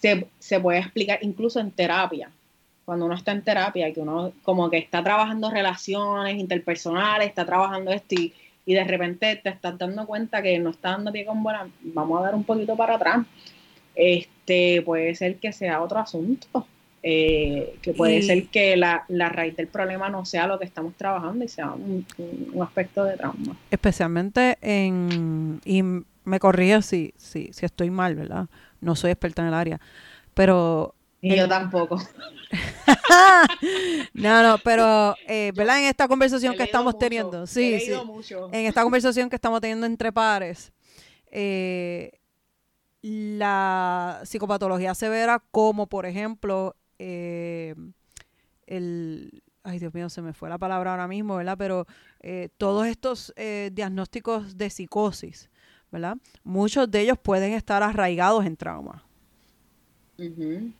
[0.00, 2.30] se, se puede explicar incluso en terapia.
[2.84, 7.92] Cuando uno está en terapia, que uno como que está trabajando relaciones interpersonales, está trabajando
[7.92, 8.34] esto y
[8.66, 12.20] y de repente te estás dando cuenta que no está dando pie con buena, vamos
[12.20, 13.26] a dar un poquito para atrás.
[13.94, 16.66] Este, puede ser que sea otro asunto.
[17.06, 21.44] Eh, que puede ser que la, raíz del problema no sea lo que estamos trabajando
[21.44, 22.06] y sea un,
[22.62, 23.58] aspecto de trauma.
[23.70, 28.46] Especialmente en, y me corría si, si, si estoy mal, ¿verdad?
[28.80, 29.80] No soy experta en el área,
[30.32, 30.94] pero
[31.24, 31.98] y yo tampoco.
[34.14, 35.78] no, no, pero, eh, ¿verdad?
[35.80, 37.92] En esta conversación que estamos teniendo, sí, sí.
[38.52, 40.70] En esta conversación que estamos teniendo entre pares,
[41.30, 42.12] eh,
[43.00, 47.74] la psicopatología severa, como por ejemplo, eh,
[48.66, 49.42] el.
[49.62, 51.56] Ay, Dios mío, se me fue la palabra ahora mismo, ¿verdad?
[51.56, 51.86] Pero
[52.58, 53.32] todos estos
[53.72, 55.48] diagnósticos de psicosis,
[55.90, 56.18] ¿verdad?
[56.42, 59.03] Muchos de ellos pueden estar arraigados en trauma.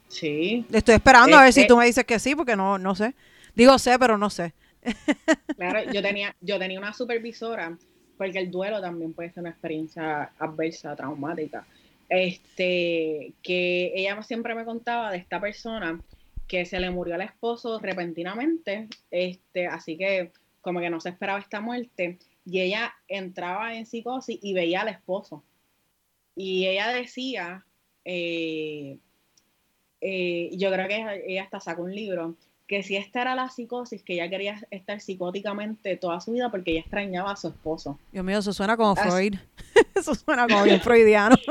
[0.08, 0.64] Sí.
[0.72, 3.14] Estoy esperando a ver si Este tú me dices que sí, porque no, no sé.
[3.54, 4.52] Digo sé, pero no sé.
[5.56, 7.76] Claro, yo tenía, yo tenía una supervisora,
[8.18, 11.66] porque el duelo también puede ser una experiencia adversa, traumática.
[12.08, 16.00] Este, que ella siempre me contaba de esta persona
[16.46, 21.38] que se le murió al esposo repentinamente, este, así que como que no se esperaba
[21.38, 25.42] esta muerte, y ella entraba en psicosis y veía al esposo.
[26.36, 27.64] Y ella decía,
[28.04, 28.98] eh,
[30.04, 32.36] eh, yo creo que ella, ella hasta sacó un libro,
[32.66, 36.70] que si esta era la psicosis, que ella quería estar psicóticamente toda su vida porque
[36.72, 37.98] ella extrañaba a su esposo.
[38.12, 39.34] Dios mío, eso suena como Así- Freud.
[39.94, 41.36] eso suena como bien freudiano.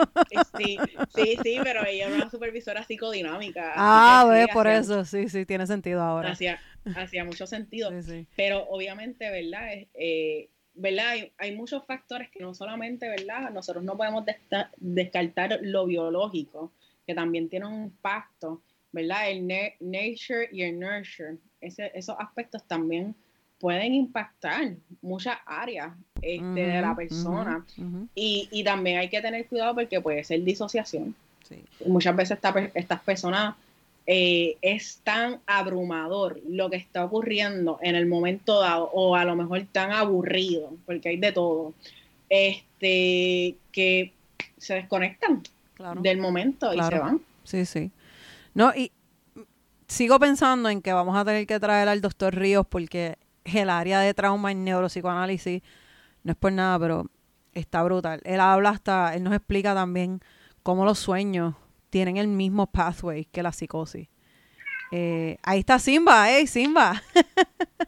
[0.58, 0.78] Sí,
[1.14, 3.74] sí, sí, pero ella era una supervisora psicodinámica.
[3.76, 5.06] ah, ve, por hacía- eso.
[5.06, 6.32] Sí, sí, tiene sentido ahora.
[6.32, 6.60] Hacía,
[6.96, 7.90] hacía mucho sentido.
[7.92, 8.28] Sí, sí.
[8.36, 9.74] Pero obviamente, ¿verdad?
[9.74, 11.10] Es, eh, ¿verdad?
[11.10, 13.52] Hay, hay muchos factores que no solamente, ¿verdad?
[13.52, 16.72] Nosotros no podemos desca- descartar lo biológico,
[17.06, 19.30] que también tiene un impacto, ¿verdad?
[19.30, 19.48] El
[19.80, 21.38] nature y el nurture.
[21.62, 23.16] Ese- esos aspectos también
[23.60, 27.66] pueden impactar muchas áreas este, de la persona.
[28.14, 31.16] Y, y también hay que tener cuidado porque puede ser disociación.
[31.48, 31.64] Sí.
[31.86, 33.56] Muchas veces esta estas personas
[34.06, 39.36] eh, es tan abrumador lo que está ocurriendo en el momento dado, o a lo
[39.38, 41.74] mejor tan aburrido, porque hay de todo,
[42.30, 44.12] este, que
[44.58, 45.42] se desconectan
[45.74, 46.02] Claro.
[46.02, 47.22] del momento y se van.
[47.44, 47.92] Sí, sí.
[48.54, 48.92] No, y
[49.88, 54.00] sigo pensando en que vamos a tener que traer al doctor Ríos porque el área
[54.00, 55.62] de trauma y neuropsicoanálisis
[56.24, 57.06] no es por nada, pero
[57.54, 58.22] está brutal.
[58.24, 60.22] Él habla hasta, él nos explica también
[60.64, 61.56] cómo los sueños
[61.90, 64.08] tienen el mismo pathway que la psicosis.
[64.92, 67.02] Eh, ahí está Simba, ¡eh, Simba!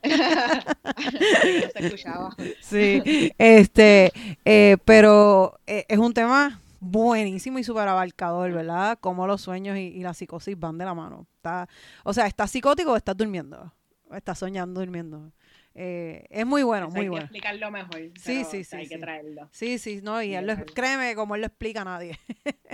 [0.04, 0.12] No
[1.74, 2.36] se escuchaba.
[2.62, 4.12] Sí, este,
[4.44, 8.98] eh, pero eh, es un tema buenísimo y súper abarcador, ¿verdad?
[9.02, 11.28] Cómo los sueños y, y la psicosis van de la mano.
[11.38, 11.68] Está,
[12.04, 13.72] o sea, ¿estás psicótico o estás durmiendo?
[14.10, 15.32] ¿O estás soñando durmiendo?
[15.74, 17.24] Eh, es muy bueno, Eso muy hay que bueno.
[17.26, 18.00] explicarlo mejor.
[18.18, 19.02] Sí, sí, sí, Hay que sí.
[19.02, 19.50] traerlo.
[19.52, 22.18] Sí, sí, no, y él lo- créeme, como él lo explica a nadie.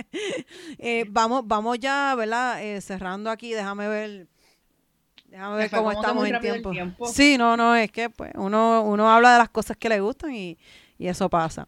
[0.78, 2.62] Eh, vamos, vamos ya, ¿verdad?
[2.62, 4.26] Eh, cerrando aquí, déjame ver,
[5.26, 7.06] déjame ver cómo que estamos en tiempo.
[7.06, 10.34] Sí, no, no, es que pues uno, uno habla de las cosas que le gustan
[10.34, 10.58] y,
[10.98, 11.66] y eso pasa.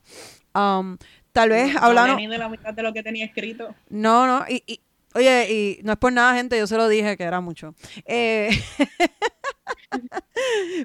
[0.54, 0.96] Um,
[1.34, 3.74] tal vez No- hablando, ni de la mitad de lo que tenía escrito.
[3.90, 4.80] no, no, y, y-
[5.14, 7.74] oye, y no es por nada, gente, yo se lo dije que era mucho.
[8.06, 8.48] Eh,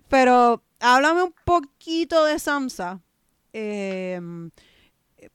[0.09, 2.99] pero háblame un poquito de Samsa,
[3.53, 4.19] eh,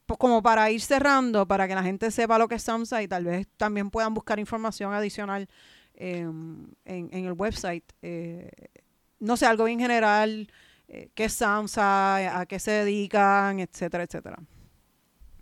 [0.06, 3.08] po- como para ir cerrando, para que la gente sepa lo que es Samsa y
[3.08, 5.48] tal vez también puedan buscar información adicional
[5.94, 7.84] eh, en, en el website.
[8.02, 8.50] Eh,
[9.20, 10.50] no sé, algo bien general,
[10.88, 14.38] eh, qué es Samsa, a qué se dedican, etcétera, etcétera.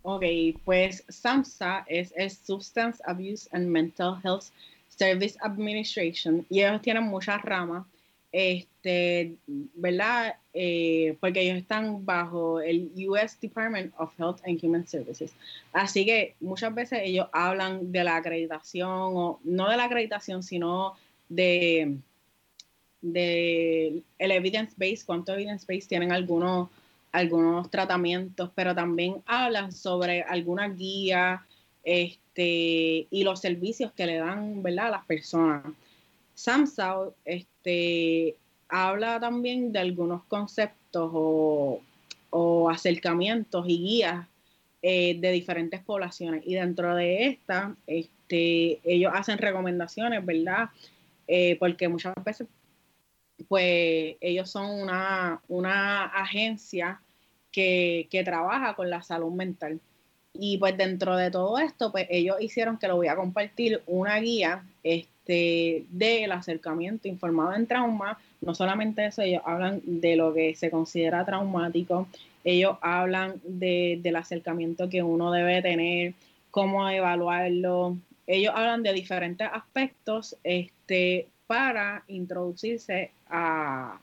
[0.04, 0.24] Ok,
[0.64, 4.46] pues SAMHSA es el Substance Abuse and Mental Health
[4.88, 7.86] Service Administration y ellos tienen muchas ramas,
[8.32, 10.34] este, ¿verdad?
[10.54, 15.32] Eh, porque ellos están bajo el US Department of Health and Human Services.
[15.72, 20.94] Así que muchas veces ellos hablan de la acreditación, o no de la acreditación, sino
[21.28, 21.96] de,
[23.00, 26.70] de el evidence base, cuánto evidence base tienen algunos
[27.12, 31.40] algunos tratamientos, pero también hablan sobre algunas guías
[31.84, 34.86] este, y los servicios que le dan ¿verdad?
[34.86, 35.64] a las personas.
[36.34, 38.36] SAMSA este,
[38.68, 41.80] habla también de algunos conceptos o,
[42.30, 44.26] o acercamientos y guías
[44.80, 46.42] eh, de diferentes poblaciones.
[46.46, 50.70] Y dentro de esta, este, ellos hacen recomendaciones, ¿verdad?
[51.28, 52.48] Eh, porque muchas veces
[53.48, 57.00] pues ellos son una, una agencia
[57.50, 59.80] que, que, trabaja con la salud mental.
[60.34, 64.18] Y pues dentro de todo esto, pues ellos hicieron que lo voy a compartir una
[64.18, 68.18] guía este, del acercamiento informado en trauma.
[68.40, 72.08] No solamente eso, ellos hablan de lo que se considera traumático,
[72.44, 76.14] ellos hablan de, del acercamiento que uno debe tener,
[76.50, 77.96] cómo evaluarlo.
[78.26, 83.98] Ellos hablan de diferentes aspectos este, para introducirse a,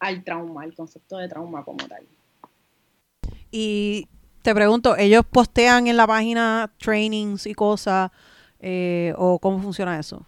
[0.00, 2.04] al trauma, al concepto de trauma como tal.
[3.50, 4.08] Y
[4.42, 8.10] te pregunto, ¿ellos postean en la página trainings y cosas?
[8.60, 10.24] Eh, ¿O cómo funciona eso?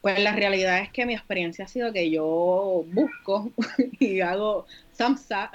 [0.00, 3.52] Pues la realidad es que mi experiencia ha sido que yo busco
[4.00, 5.50] y hago SAMSA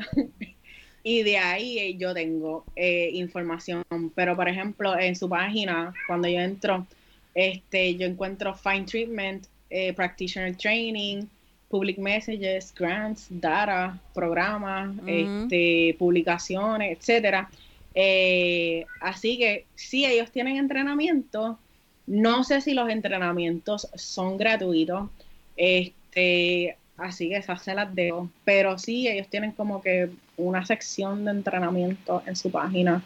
[1.03, 3.85] y de ahí yo tengo eh, información.
[4.15, 6.85] Pero por ejemplo, en su página, cuando yo entro,
[7.33, 11.23] este, yo encuentro Fine Treatment, eh, Practitioner Training,
[11.69, 15.43] Public Messages, Grants, Data, programas, uh -huh.
[15.43, 17.49] este, publicaciones, etcétera.
[17.93, 21.57] Eh, así que sí, ellos tienen entrenamiento.
[22.05, 25.09] No sé si los entrenamientos son gratuitos.
[25.57, 28.29] Este, así que esas se las dejo.
[28.45, 33.03] Pero sí, ellos tienen como que una sección de entrenamiento en su página.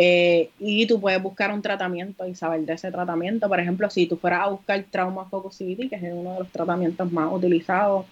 [0.00, 3.48] Eh, y tú puedes buscar un tratamiento y saber de ese tratamiento.
[3.48, 6.52] Por ejemplo, si tú fueras a buscar Trauma Focus CBT, que es uno de los
[6.52, 8.06] tratamientos más utilizados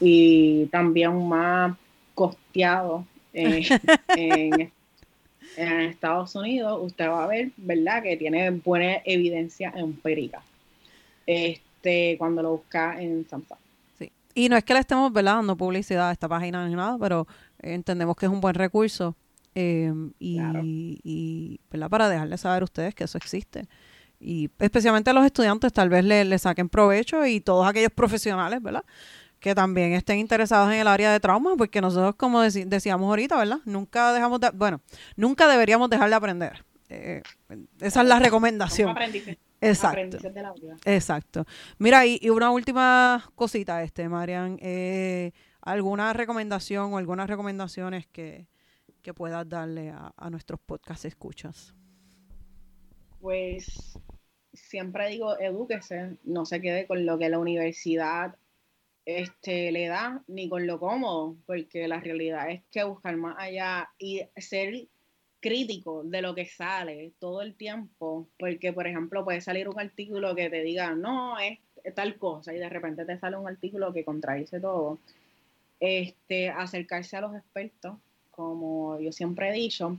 [0.00, 1.76] y también más
[2.14, 3.68] costeados eh,
[4.16, 4.72] en,
[5.58, 10.40] en Estados Unidos, usted va a ver, ¿verdad?, que tiene buena evidencia empírica.
[11.26, 13.58] Este, cuando lo busca en Samsung.
[13.98, 14.10] Sí.
[14.34, 15.34] Y no es que le estemos ¿verdad?
[15.34, 17.26] dando publicidad a esta página ni nada, pero
[17.60, 19.14] entendemos que es un buen recurso.
[19.58, 21.88] Eh, y, ¿verdad?
[21.88, 23.66] para dejarles saber a ustedes que eso existe.
[24.20, 28.62] Y especialmente a los estudiantes tal vez le, le saquen provecho y todos aquellos profesionales,
[28.62, 28.84] ¿verdad?
[29.40, 33.58] que también estén interesados en el área de trauma, porque nosotros, como decíamos ahorita, ¿verdad?
[33.64, 34.80] Nunca dejamos de, bueno,
[35.14, 36.64] nunca deberíamos dejar de aprender.
[36.88, 37.22] Eh,
[37.80, 38.96] esa es la recomendación.
[39.60, 40.18] Exacto.
[40.84, 41.46] Exacto.
[41.78, 45.32] Mira, y, una última cosita, este, Marian, eh,
[45.62, 48.46] ¿alguna recomendación o algunas recomendaciones que,
[49.06, 51.72] que puedas darle a, nuestros podcast escuchas?
[53.20, 53.96] Pues
[54.52, 58.34] siempre digo, edúquese, no se quede con lo que la universidad
[59.04, 63.88] este, le da ni con lo cómodo, porque la realidad es que buscar más allá
[63.96, 64.88] y ser
[65.38, 70.34] crítico de lo que sale todo el tiempo, porque por ejemplo puede salir un artículo
[70.34, 71.60] que te diga, no, es,
[71.94, 74.98] tal cosa, y de repente te sale un artículo que contradice todo.
[75.78, 77.98] Este, acercarse a los expertos,
[78.36, 79.98] como yo siempre he dicho,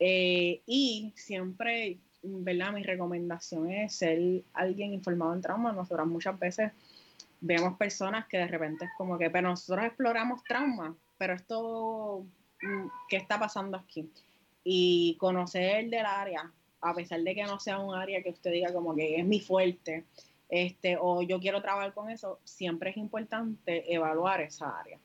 [0.00, 2.72] eh, y siempre, ¿verdad?
[2.72, 5.72] Mi recomendación es ser alguien informado en trauma.
[5.72, 6.72] Nosotras muchas veces
[7.40, 12.24] vemos personas que de repente es como que, pero nosotros exploramos trauma, pero esto,
[12.62, 14.10] mm, ¿qué está pasando aquí?
[14.64, 16.50] Y conocer del área,
[16.80, 19.40] a pesar de que no sea un área que usted diga como que es mi
[19.40, 20.04] fuerte,
[20.48, 24.98] este, o yo quiero trabajar con eso, siempre es importante evaluar esa área.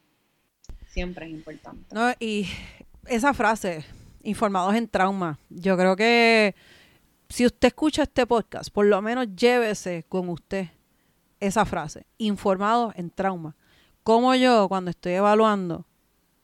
[0.93, 1.83] Siempre es importante.
[1.91, 2.47] No, y
[3.07, 3.83] esa frase,
[4.21, 6.53] informados en trauma, yo creo que
[7.29, 10.67] si usted escucha este podcast, por lo menos llévese con usted
[11.39, 13.55] esa frase, informado en trauma.
[14.03, 15.87] Como yo, cuando estoy evaluando,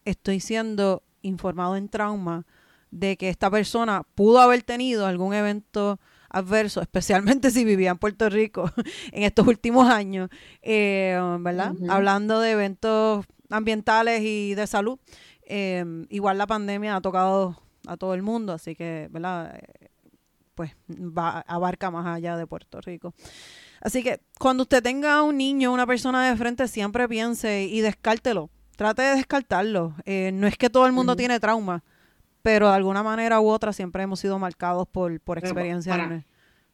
[0.03, 2.47] estoy siendo informado en trauma
[2.89, 8.29] de que esta persona pudo haber tenido algún evento adverso, especialmente si vivía en Puerto
[8.29, 8.71] Rico
[9.11, 10.29] en estos últimos años,
[10.63, 11.73] eh, ¿verdad?
[11.87, 14.99] Hablando de eventos ambientales y de salud.
[15.43, 17.55] Eh, igual la pandemia ha tocado
[17.87, 19.55] a todo el mundo, así que, ¿verdad?
[19.55, 19.89] Eh,
[20.55, 23.13] pues va, abarca más allá de Puerto Rico.
[23.81, 28.49] Así que cuando usted tenga un niño, una persona de frente, siempre piense y descártelo.
[28.75, 29.95] Trate de descartarlo.
[30.05, 31.83] Eh, no es que todo el mundo tiene trauma,
[32.41, 35.97] pero de alguna manera u otra siempre hemos sido marcados por, por experiencias.
[35.97, 36.25] Para,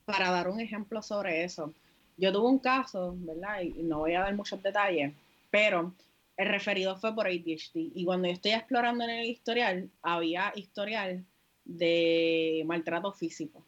[0.06, 1.74] para, dar un ejemplo sobre eso,
[2.18, 3.62] yo tuve un caso, ¿verdad?
[3.62, 5.14] Y no voy a dar muchos detalles,
[5.50, 5.94] pero
[6.38, 7.92] el referido fue por ADHD.
[7.94, 11.26] Y cuando yo estoy explorando en el historial, había historial
[11.64, 13.64] de maltrato físico.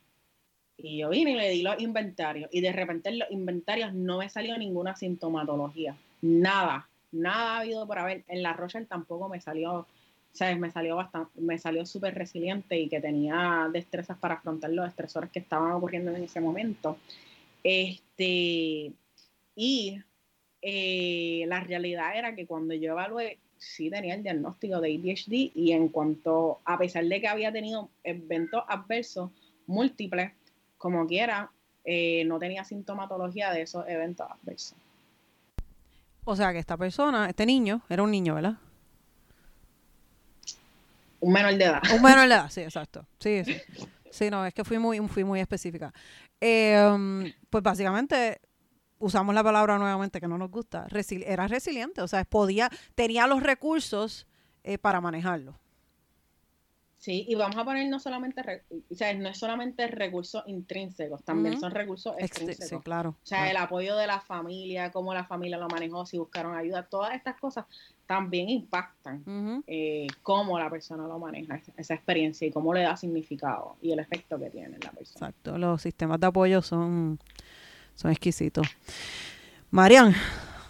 [0.77, 2.49] Y yo vine y le di los inventarios.
[2.51, 5.95] Y de repente en los inventarios no me salió ninguna sintomatología.
[6.21, 6.87] Nada.
[7.11, 8.23] Nada ha habido por haber.
[8.27, 9.87] En la Rochelle tampoco me salió,
[10.33, 10.59] ¿sabes?
[10.59, 15.31] Me salió bastante, me salió súper resiliente y que tenía destrezas para afrontar los estresores
[15.31, 16.97] que estaban ocurriendo en ese momento.
[17.63, 18.91] Este,
[19.55, 19.99] y
[20.61, 25.71] eh, la realidad era que cuando yo evalué, sí tenía el diagnóstico de ADHD y
[25.71, 29.31] en cuanto, a pesar de que había tenido eventos adversos
[29.65, 30.31] múltiples,
[30.77, 31.51] como quiera,
[31.83, 34.77] eh, no tenía sintomatología de esos eventos adversos.
[36.23, 38.57] O sea que esta persona, este niño, era un niño, ¿verdad?
[41.19, 41.81] Un menor de edad.
[41.93, 43.05] Un menor de edad, sí, exacto.
[43.19, 43.55] Sí, sí.
[44.09, 45.93] Sí, no, es que fui muy, fui muy específica.
[46.39, 48.39] Eh, pues básicamente
[48.99, 50.87] usamos la palabra nuevamente que no nos gusta.
[51.25, 54.27] era resiliente, o sea, podía, tenía los recursos
[54.63, 55.57] eh, para manejarlo.
[56.97, 58.41] Sí, y vamos a poner no solamente,
[58.91, 62.67] o sea, no es solamente recursos intrínsecos, también son recursos extrínsecos.
[62.67, 63.11] Sí, claro.
[63.11, 66.83] O sea, el apoyo de la familia, cómo la familia lo manejó, si buscaron ayuda,
[66.83, 67.65] todas estas cosas
[68.07, 73.77] también impactan eh, cómo la persona lo maneja, esa experiencia y cómo le da significado
[73.81, 75.27] y el efecto que tiene en la persona.
[75.27, 77.19] Exacto, los sistemas de apoyo son,
[77.97, 78.67] son exquisitos.
[79.71, 80.13] Marian,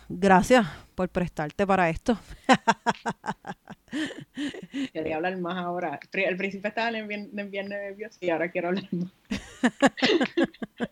[0.07, 0.65] gracias
[0.95, 2.17] por prestarte para esto.
[4.93, 5.99] Quería hablar más ahora.
[6.27, 9.11] Al principio estaba bien, bien nervioso y ahora quiero hablar más.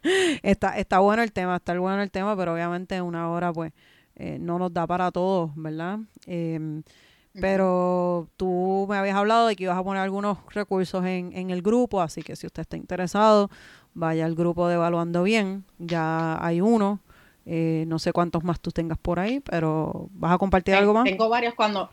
[0.43, 3.71] está, está bueno el tema, está bueno el tema, pero obviamente una hora pues
[4.15, 5.99] eh, no nos da para todos, ¿verdad?
[6.27, 6.83] Em,
[7.33, 11.61] pero tú me habías hablado de que ibas a poner algunos recursos en, en el
[11.61, 13.49] grupo, así que si usted está interesado,
[13.95, 16.99] vaya al grupo de Evaluando Bien, ya hay uno,
[17.45, 21.05] eh, no sé cuántos más tú tengas por ahí, pero ¿vas a compartir algo más?
[21.05, 21.89] Tengo varios cuando,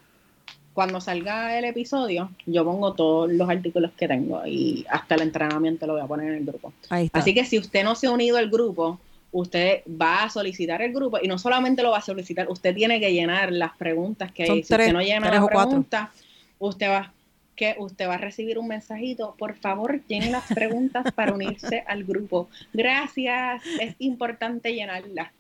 [0.75, 5.87] cuando salga el episodio, yo pongo todos los artículos que tengo y hasta el entrenamiento
[5.87, 6.73] lo voy a poner en el grupo.
[7.13, 8.99] Así que si usted no se ha unido al grupo,
[9.31, 13.01] usted va a solicitar el grupo y no solamente lo va a solicitar, usted tiene
[13.01, 14.49] que llenar las preguntas que hay.
[14.65, 16.11] Si usted no llena las preguntas,
[16.59, 17.13] usted va
[17.57, 19.35] que usted va a recibir un mensajito.
[19.39, 22.49] Por favor, llene las preguntas para unirse al grupo.
[22.73, 25.33] Gracias, es importante llenarlas.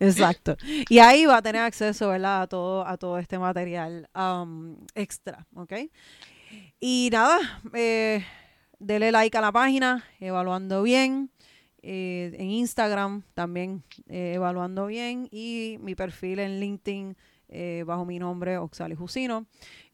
[0.00, 0.56] Exacto.
[0.88, 2.42] Y ahí va a tener acceso, ¿verdad?
[2.42, 5.72] A todo, a todo este material um, extra, ¿ok?
[6.80, 7.38] Y nada,
[7.74, 8.24] eh,
[8.78, 11.30] dele like a la página, evaluando bien.
[11.82, 17.16] Eh, en Instagram también eh, evaluando bien y mi perfil en LinkedIn
[17.86, 19.46] bajo mi nombre Oxali Jusino.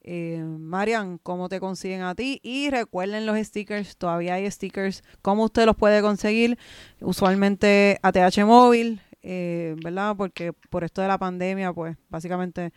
[0.05, 2.41] Marian, ¿cómo te consiguen a ti?
[2.43, 5.03] Y recuerden los stickers, todavía hay stickers.
[5.23, 6.59] ¿Cómo usted los puede conseguir?
[7.01, 10.15] Usualmente ATH Móvil, eh, ¿verdad?
[10.17, 12.73] Porque por esto de la pandemia, pues básicamente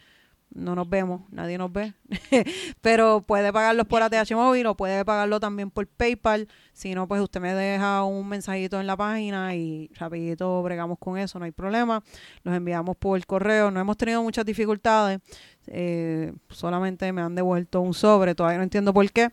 [0.53, 1.93] no nos vemos, nadie nos ve,
[2.81, 7.21] pero puede pagarlos por ATH móvil o puede pagarlo también por PayPal, si no, pues
[7.21, 11.51] usted me deja un mensajito en la página y rapidito bregamos con eso, no hay
[11.51, 12.03] problema,
[12.43, 15.19] los enviamos por correo, no hemos tenido muchas dificultades,
[15.67, 19.29] eh, solamente me han devuelto un sobre, todavía no entiendo por qué,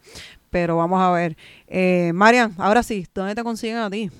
[0.50, 1.36] pero vamos a ver.
[1.66, 4.10] Eh, Marian, ahora sí, ¿dónde te consiguen a ti?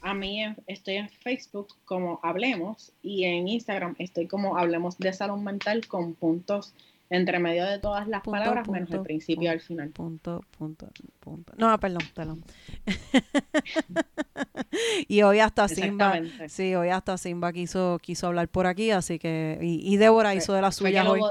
[0.00, 5.38] A mí estoy en Facebook como Hablemos y en Instagram estoy como Hablemos de Salud
[5.38, 6.74] Mental con puntos
[7.10, 9.90] entre medio de todas las palabras menos el principio al final.
[9.90, 10.88] Punto, punto,
[11.20, 11.54] punto.
[11.56, 12.44] No, perdón, perdón.
[15.08, 19.58] y hoy hasta Simba, sí, hoy hasta Simba quiso, quiso hablar por aquí, así que,
[19.62, 21.22] y, y Débora hizo de las suyas hoy.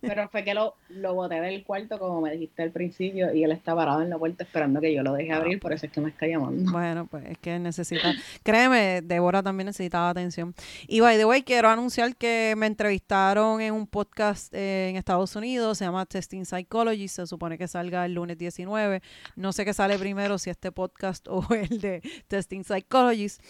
[0.00, 3.52] Pero fue que lo, lo boté del cuarto, como me dijiste al principio, y él
[3.52, 6.00] está parado en la puerta esperando que yo lo deje abrir, por eso es que
[6.00, 6.70] me está llamando.
[6.70, 8.12] Bueno, pues es que necesita.
[8.42, 10.54] Créeme, Débora también necesitaba atención.
[10.86, 15.36] Y by the way, quiero anunciar que me entrevistaron en un podcast eh, en Estados
[15.36, 19.02] Unidos, se llama Testing Psychology, se supone que salga el lunes 19.
[19.36, 23.42] No sé qué sale primero, si este podcast o el de Testing Psychologist,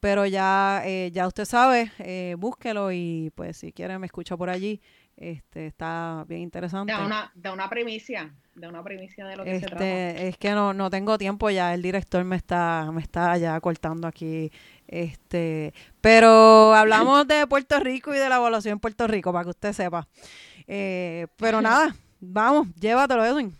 [0.00, 4.50] pero ya, eh, ya usted sabe, eh, búsquelo y pues si quiere me escucha por
[4.50, 4.80] allí.
[5.20, 6.92] Este, está bien interesante.
[6.92, 9.84] De una, de una primicia, de una primicia de lo que se trata.
[9.84, 14.06] Es que no, no tengo tiempo ya, el director me está, me está ya cortando
[14.06, 14.52] aquí.
[14.86, 19.50] Este, pero hablamos de Puerto Rico y de la evaluación en Puerto Rico, para que
[19.50, 20.06] usted sepa.
[20.68, 23.58] Eh, pero nada, vamos, llévatelo, Edwin.